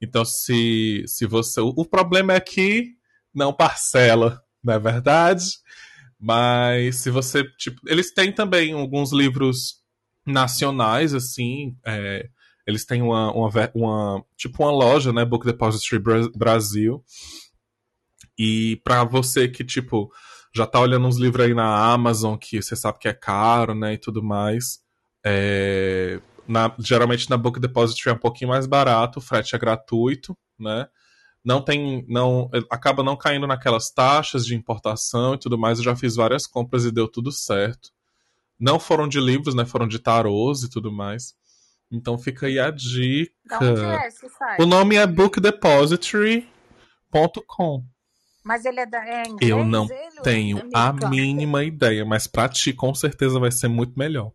[0.00, 1.60] Então, se, se você.
[1.60, 2.94] O, problema é que
[3.34, 5.44] não parcela, não é verdade?
[6.18, 7.44] Mas se você.
[7.58, 9.80] Tipo, eles têm também alguns livros
[10.26, 11.76] nacionais, assim.
[11.86, 12.28] é,
[12.70, 15.24] eles têm uma, uma, uma- Tipo uma loja, né?
[15.24, 17.04] Book Depository Bra- Brasil.
[18.38, 20.10] E pra você que, tipo,
[20.54, 23.94] já tá olhando uns livros aí na Amazon que você sabe que é caro, né?
[23.94, 24.80] E tudo mais.
[25.24, 26.18] é,
[26.48, 30.86] na- geralmente na Book Depository é um pouquinho mais barato, o frete é gratuito, né?
[31.44, 32.04] Não tem.
[32.08, 35.78] não Acaba não caindo naquelas taxas de importação e tudo mais.
[35.78, 37.90] Eu já fiz várias compras e deu tudo certo.
[38.58, 39.64] Não foram de livros, né?
[39.66, 41.34] Foram de tarôs e tudo mais.
[41.90, 43.34] Então fica aí a dica.
[43.44, 44.62] Da onde é esse site?
[44.62, 47.84] O nome é bookdepository.com.
[48.42, 49.50] Mas ele é, da, é inglês?
[49.50, 49.86] Eu não
[50.22, 54.32] tenho é a mínima ideia, mas pra ti com certeza vai ser muito melhor.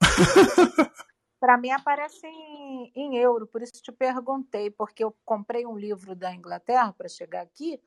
[1.40, 6.14] Para mim aparece em, em euro, por isso te perguntei, porque eu comprei um livro
[6.14, 7.80] da Inglaterra para chegar aqui,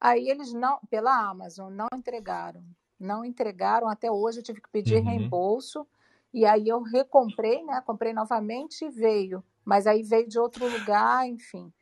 [0.00, 2.64] aí eles não, pela Amazon, não entregaram.
[2.98, 5.04] Não entregaram, até hoje eu tive que pedir Uhum.
[5.04, 5.86] reembolso,
[6.36, 7.82] e aí eu recomprei, né?
[7.86, 9.42] Comprei novamente e veio.
[9.64, 11.72] Mas aí veio de outro lugar, enfim.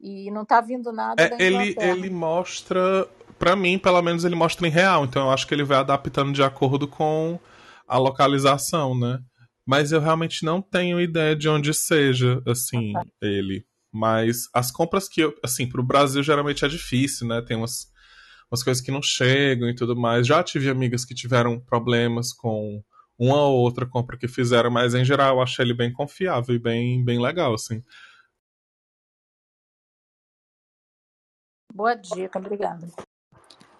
[0.00, 3.08] E não tá vindo nada É, da ele, ele mostra,
[3.40, 6.32] pra mim, pelo menos ele mostra em real, então eu acho que ele vai adaptando
[6.32, 7.40] de acordo com
[7.88, 9.18] a localização, né?
[9.66, 13.66] Mas eu realmente não tenho ideia de onde seja, assim, ele.
[13.92, 17.42] Mas as compras que eu, assim, pro Brasil geralmente é difícil, né?
[17.42, 17.88] Tem umas,
[18.48, 20.24] umas coisas que não chegam e tudo mais.
[20.24, 22.80] Já tive amigas que tiveram problemas com
[23.18, 26.58] uma ou outra compra que fizeram, mas em geral eu achei ele bem confiável e
[26.58, 27.82] bem, bem legal, assim.
[31.72, 32.86] Boa dica, obrigada.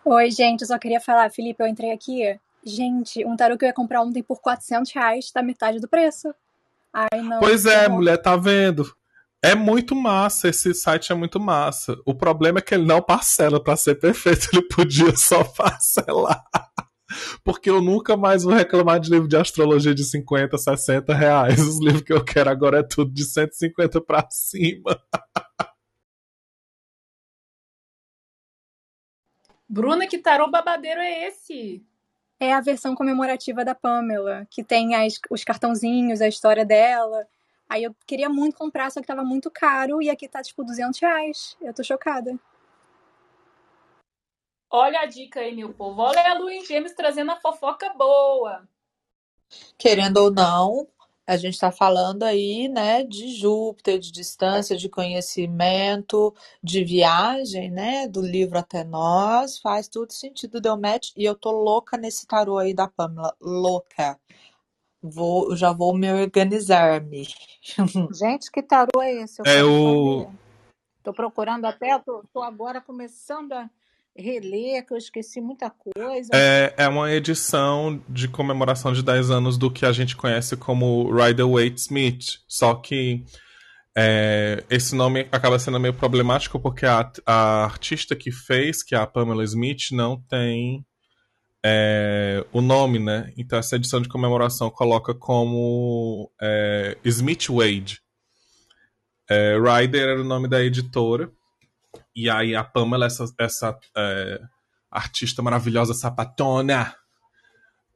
[0.05, 2.39] Oi, gente, eu só queria falar, Felipe, eu entrei aqui.
[2.65, 6.35] Gente, um tarô que eu ia comprar ontem por 400 reais tá metade do preço.
[6.93, 7.41] Ai, não.
[7.41, 7.97] Pois é, horror.
[7.97, 8.85] mulher, tá vendo?
[9.43, 11.97] É muito massa, esse site é muito massa.
[12.07, 16.43] O problema é que ele não parcela pra ser perfeito, ele podia só parcelar.
[17.43, 21.61] Porque eu nunca mais vou reclamar de livro de astrologia de 50, 60 reais.
[21.61, 25.01] Os livros que eu quero agora é tudo de 150 pra cima.
[29.69, 31.83] Bruna, que tarô babadeiro é esse?
[32.39, 37.27] É a versão comemorativa da Pamela, que tem as- os cartãozinhos, a história dela.
[37.69, 41.01] Aí eu queria muito comprar, só que tava muito caro e aqui tá tipo 200
[41.01, 41.57] reais.
[41.63, 42.39] Eu tô chocada.
[44.77, 46.03] Olha a dica aí, meu povo.
[46.03, 48.69] Olha a Lua em Gêmeos trazendo a fofoca boa.
[49.79, 50.89] Querendo ou não,
[51.25, 58.09] a gente está falando aí, né, de Júpiter, de distância, de conhecimento, de viagem, né,
[58.09, 62.59] do livro até nós, faz tudo sentido, deu match, e eu tô louca nesse tarô
[62.59, 64.19] aí da Pamela, louca.
[65.01, 67.29] Vou, já vou me organizar-me.
[68.13, 69.41] Gente, que tarô é esse?
[69.41, 70.33] Eu É o.
[71.05, 73.71] Tô procurando até, tô, tô agora começando a
[74.17, 76.31] reler, que eu esqueci muita coisa.
[76.33, 81.11] É, é uma edição de comemoração de 10 anos do que a gente conhece como
[81.13, 82.25] Rider Waite Smith.
[82.49, 83.25] Só que
[83.97, 88.99] é, esse nome acaba sendo meio problemático porque a, a artista que fez, que é
[88.99, 90.85] a Pamela Smith, não tem
[91.65, 93.33] é, o nome, né?
[93.37, 98.01] Então essa edição de comemoração coloca como é, Smith Wade.
[99.29, 101.31] É, Ryder era o nome da editora.
[102.15, 104.41] E aí a Pamela, essa, essa é,
[104.91, 106.95] artista maravilhosa sapatona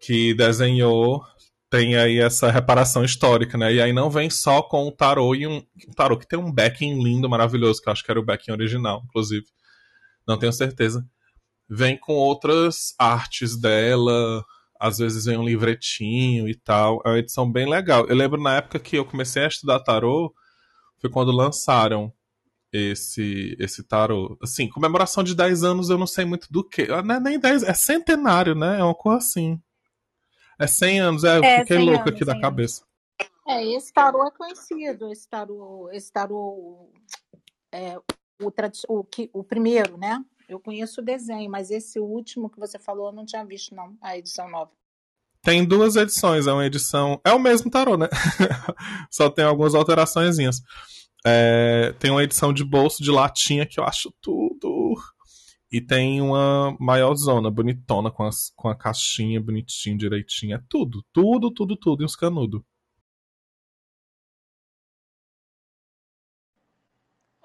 [0.00, 1.22] que desenhou,
[1.70, 3.74] tem aí essa reparação histórica, né?
[3.74, 6.52] E aí não vem só com o tarô e um, um tarô que tem um
[6.52, 9.46] backing lindo, maravilhoso, que eu acho que era o backing original, inclusive.
[10.26, 11.04] Não tenho certeza
[11.68, 14.44] vem com outras artes dela,
[14.80, 17.02] às vezes vem um livretinho e tal.
[17.04, 18.06] É uma edição bem legal.
[18.06, 20.32] Eu lembro na época que eu comecei a estudar tarô,
[21.00, 22.12] foi quando lançaram
[22.72, 24.38] esse esse tarô.
[24.42, 26.86] Assim, comemoração de 10 anos eu não sei muito do que.
[26.86, 28.80] Não é nem 10, é centenário, né?
[28.80, 29.60] É uma coisa assim.
[30.58, 32.84] É 100 anos, é, eu É, fiquei 100 louco anos, aqui da 100 cabeça.
[33.46, 36.90] É, esse tarô é conhecido, esse tarô, esse tarô
[37.72, 38.52] é o,
[38.88, 40.22] o, que, o primeiro, né?
[40.48, 43.96] Eu conheço o desenho, mas esse último que você falou eu não tinha visto, não,
[44.00, 44.70] a edição nova.
[45.42, 47.20] Tem duas edições, é uma edição.
[47.24, 48.08] É o mesmo tarô, né?
[49.10, 50.60] Só tem algumas alteraçõezinhas.
[51.26, 54.94] É, tem uma edição de bolso de latinha que eu acho tudo.
[55.70, 60.56] E tem uma maior zona, bonitona, com, as, com a caixinha bonitinha, direitinha.
[60.56, 62.02] É tudo, tudo, tudo, tudo.
[62.02, 62.62] E uns canudos.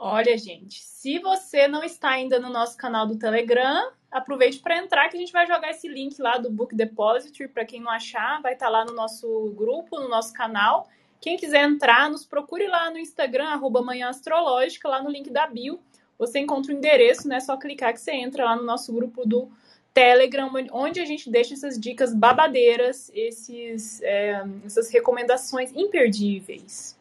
[0.06, 5.08] Olha, gente, se você não está ainda no nosso canal do Telegram, aproveite para entrar
[5.08, 8.42] que a gente vai jogar esse link lá do Book Depository para quem não achar,
[8.42, 10.90] vai estar lá no nosso grupo, no nosso canal.
[11.24, 15.48] Quem quiser entrar, nos procure lá no Instagram arroba Manhã Astrológica, lá no link da
[15.48, 15.80] bio.
[16.20, 17.40] Você encontra o endereço, né?
[17.40, 19.50] Só clicar que você entra lá no nosso grupo do
[19.94, 27.00] Telegram, onde a gente deixa essas dicas babadeiras, esses, é, essas recomendações imperdíveis.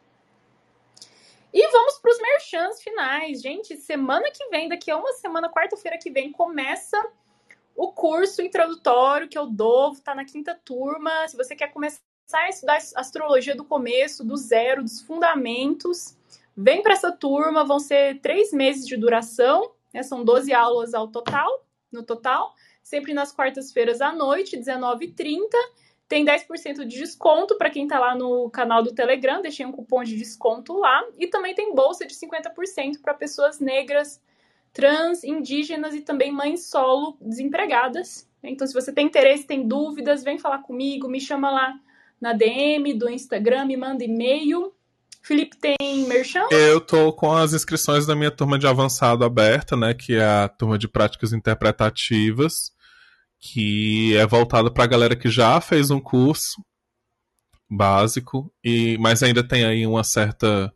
[1.53, 3.43] E vamos para os merchans finais.
[3.43, 7.11] Gente, semana que vem, daqui a uma semana, quarta-feira que vem, começa
[7.75, 11.27] o curso introdutório que eu dou, tá na quinta turma.
[11.27, 16.17] Se você quer começar a estudar astrologia do começo, do zero, dos fundamentos,
[16.57, 17.65] vem para essa turma.
[17.65, 20.03] Vão ser três meses de duração, né?
[20.03, 22.55] São 12 aulas ao total, no total.
[22.83, 25.49] Sempre nas quartas-feiras à noite, 19h30.
[26.09, 30.05] Tem 10% de desconto para quem está lá no canal do Telegram, deixei um cupom
[30.05, 31.03] de desconto lá.
[31.19, 34.21] E também tem bolsa de 50% para pessoas negras,
[34.73, 38.29] trans, indígenas e também mães solo desempregadas.
[38.43, 41.81] Então, se você tem interesse, tem dúvidas, vem falar comigo, me chama lá
[42.23, 44.73] na DM do Instagram, me manda e-mail.
[45.23, 46.47] Felipe tem merchan?
[46.51, 49.93] Eu tô com as inscrições da minha turma de avançado aberta, né?
[49.93, 52.71] Que é a turma de práticas interpretativas
[53.41, 56.65] que é voltado para a galera que já fez um curso
[57.69, 60.73] básico e mas ainda tem aí uma certa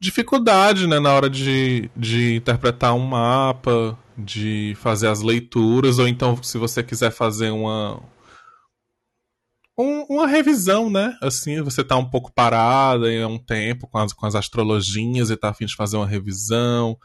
[0.00, 6.42] dificuldade né, na hora de, de interpretar um mapa, de fazer as leituras, ou então
[6.42, 8.02] se você quiser fazer uma
[9.78, 11.16] um, uma revisão, né?
[11.20, 15.36] Assim, você tá um pouco parada em um tempo com as, com as astrologias e
[15.36, 16.96] tá afim de fazer uma revisão,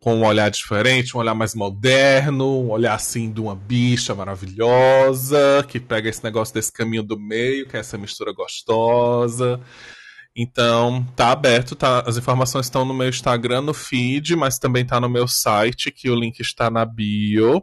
[0.00, 5.64] com um olhar diferente, um olhar mais moderno, um olhar assim de uma bicha maravilhosa,
[5.68, 9.60] que pega esse negócio desse caminho do meio, que é essa mistura gostosa.
[10.36, 15.00] Então, tá aberto, tá, as informações estão no meu Instagram, no feed, mas também tá
[15.00, 17.62] no meu site, que o link está na bio.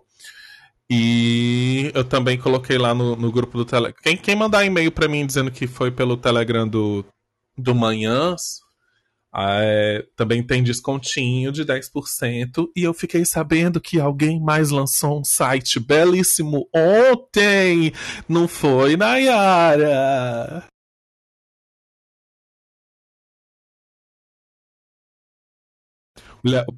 [0.90, 4.00] E eu também coloquei lá no, no grupo do Telegram.
[4.04, 7.04] Quem, quem mandar e-mail para mim dizendo que foi pelo Telegram do,
[7.58, 8.60] do Manhãs,
[9.36, 12.70] é, também tem descontinho de 10%.
[12.76, 17.92] E eu fiquei sabendo que alguém mais lançou um site belíssimo ontem.
[18.30, 20.66] Não foi, Nayara?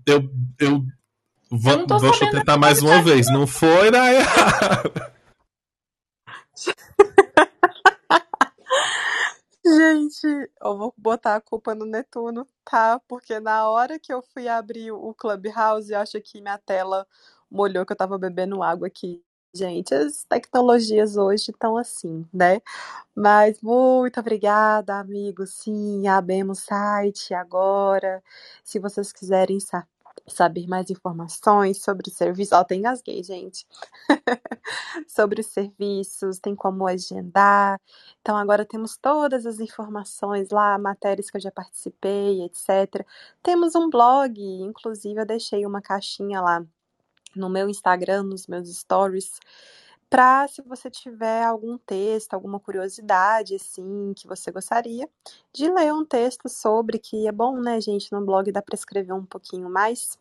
[0.05, 0.86] Eu, eu,
[1.88, 3.28] tô deixa eu tentar mais uma vez.
[3.32, 4.26] Não foi, Nayara?
[9.66, 10.26] Gente,
[10.62, 13.02] eu vou botar a culpa no Netuno, tá?
[13.08, 17.06] Porque na hora que eu fui abrir o Clubhouse, eu acho que minha tela
[17.52, 19.22] molhou, que eu tava bebendo água aqui.
[19.54, 22.62] Gente, as tecnologias hoje estão assim, né?
[23.16, 25.52] Mas muito obrigada, amigos.
[25.56, 28.24] Sim, abemos o site agora.
[28.64, 29.86] Se vocês quiserem sa
[30.28, 33.66] saber mais informações sobre o serviço, ó, tem engasguei, gente.
[35.08, 37.80] sobre os serviços, tem como agendar.
[38.22, 43.06] Então agora temos todas as informações lá, matérias que eu já participei, etc.
[43.42, 46.66] Temos um blog, inclusive eu deixei uma caixinha lá
[47.36, 49.40] no meu Instagram, nos meus stories,
[50.10, 55.10] para se você tiver algum texto, alguma curiosidade assim que você gostaria
[55.53, 59.14] de ler um texto sobre que é bom, né, gente, no blog dá para escrever
[59.14, 60.18] um pouquinho mais.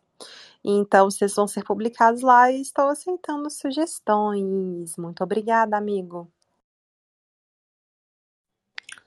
[0.63, 4.97] Então, vocês vão ser publicados lá e estou aceitando sugestões.
[4.97, 6.29] Muito obrigada, amigo.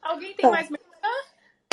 [0.00, 0.70] Alguém tem Bom, mais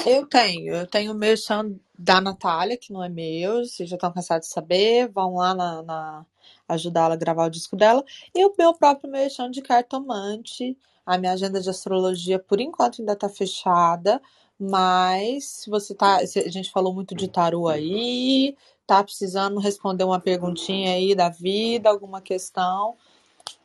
[0.06, 0.74] eu tenho.
[0.74, 3.66] Eu tenho o merchan da Natália, que não é meu.
[3.66, 5.10] Vocês já estão cansados de saber.
[5.10, 6.26] Vão lá na, na
[6.68, 8.04] ajudar ela a gravar o disco dela.
[8.36, 10.78] E o meu próprio merchan de cartomante.
[11.06, 14.22] A minha agenda de astrologia, por enquanto, ainda está fechada.
[14.60, 16.18] Mas se você tá.
[16.18, 18.56] A gente falou muito de tarô aí.
[18.86, 22.96] Tá precisando responder uma perguntinha aí da vida, alguma questão.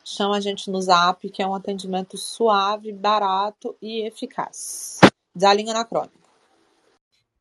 [0.05, 4.99] Chama a gente no zap, que é um atendimento suave, barato e eficaz.
[5.35, 6.23] Desalinha anacrônico.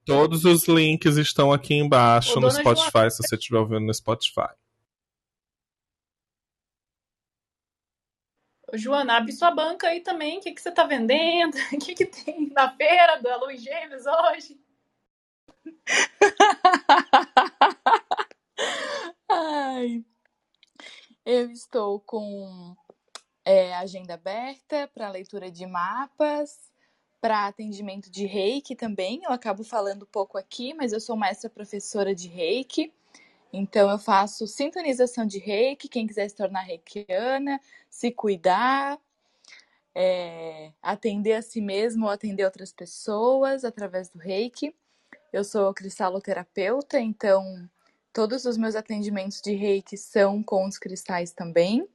[0.05, 4.49] Todos os links estão aqui embaixo Ô, no Spotify, se você estiver ouvindo no Spotify.
[8.74, 10.40] Joana, abre sua banca aí também.
[10.40, 11.56] O que, que você tá vendendo?
[11.74, 14.60] O que, que tem na feira da Luz Gêmeos hoje?
[19.30, 20.04] Ai,
[21.26, 22.76] eu estou com
[23.46, 26.72] é, agenda aberta para leitura de mapas,
[27.20, 29.22] para atendimento de reiki também.
[29.24, 32.94] Eu acabo falando pouco aqui, mas eu sou mestra professora de reiki.
[33.54, 35.89] Então, eu faço sintonização de reiki.
[35.89, 38.99] Quem quiser se tornar reikiana, se cuidar,
[39.93, 44.74] é, atender a si mesmo ou atender outras pessoas através do reiki.
[45.32, 47.70] Eu sou cristaloterapeuta, então
[48.14, 51.88] todos os meus atendimentos de reiki são com os cristais também.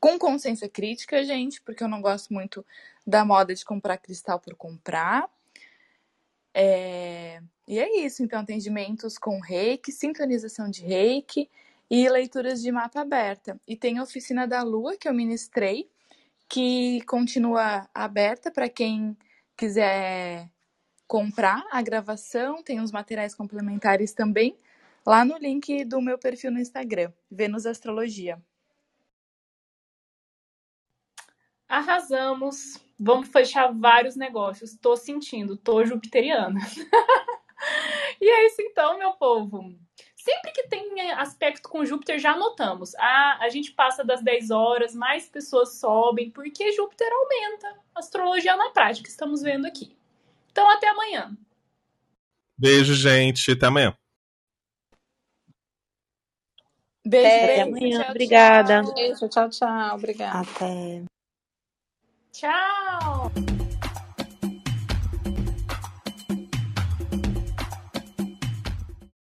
[0.00, 2.64] Com consciência crítica, gente, porque eu não gosto muito
[3.06, 5.28] da moda de comprar cristal por comprar.
[6.54, 11.50] É, E é isso, então, atendimentos com reiki, sintonização de reiki
[11.90, 13.60] e leituras de mapa aberta.
[13.66, 15.90] E tem a oficina da lua que eu ministrei,
[16.48, 19.16] que continua aberta para quem
[19.56, 20.50] quiser
[21.08, 24.58] comprar a gravação, tem os materiais complementares também,
[25.06, 28.42] lá no link do meu perfil no Instagram, Vênus Astrologia.
[31.68, 32.83] Arrasamos.
[32.98, 34.76] Vamos fechar vários negócios.
[34.76, 36.60] Tô sentindo, tô jupiteriana.
[38.20, 39.74] e é isso então, meu povo.
[40.16, 42.94] Sempre que tem aspecto com Júpiter, já anotamos.
[42.94, 47.78] Ah, a gente passa das 10 horas, mais pessoas sobem, porque Júpiter aumenta.
[47.94, 49.94] Astrologia na prática, estamos vendo aqui.
[50.50, 51.36] Então, até amanhã.
[52.56, 53.52] Beijo, gente.
[53.52, 53.94] Até amanhã.
[57.06, 57.62] Beijo, Até beijo.
[57.68, 58.00] amanhã.
[58.00, 58.82] Tchau, Obrigada.
[58.82, 58.94] tchau.
[58.94, 59.94] Beijo, tchau, tchau.
[59.94, 60.40] Obrigada.
[60.40, 61.13] Até.
[62.34, 63.30] Tchau!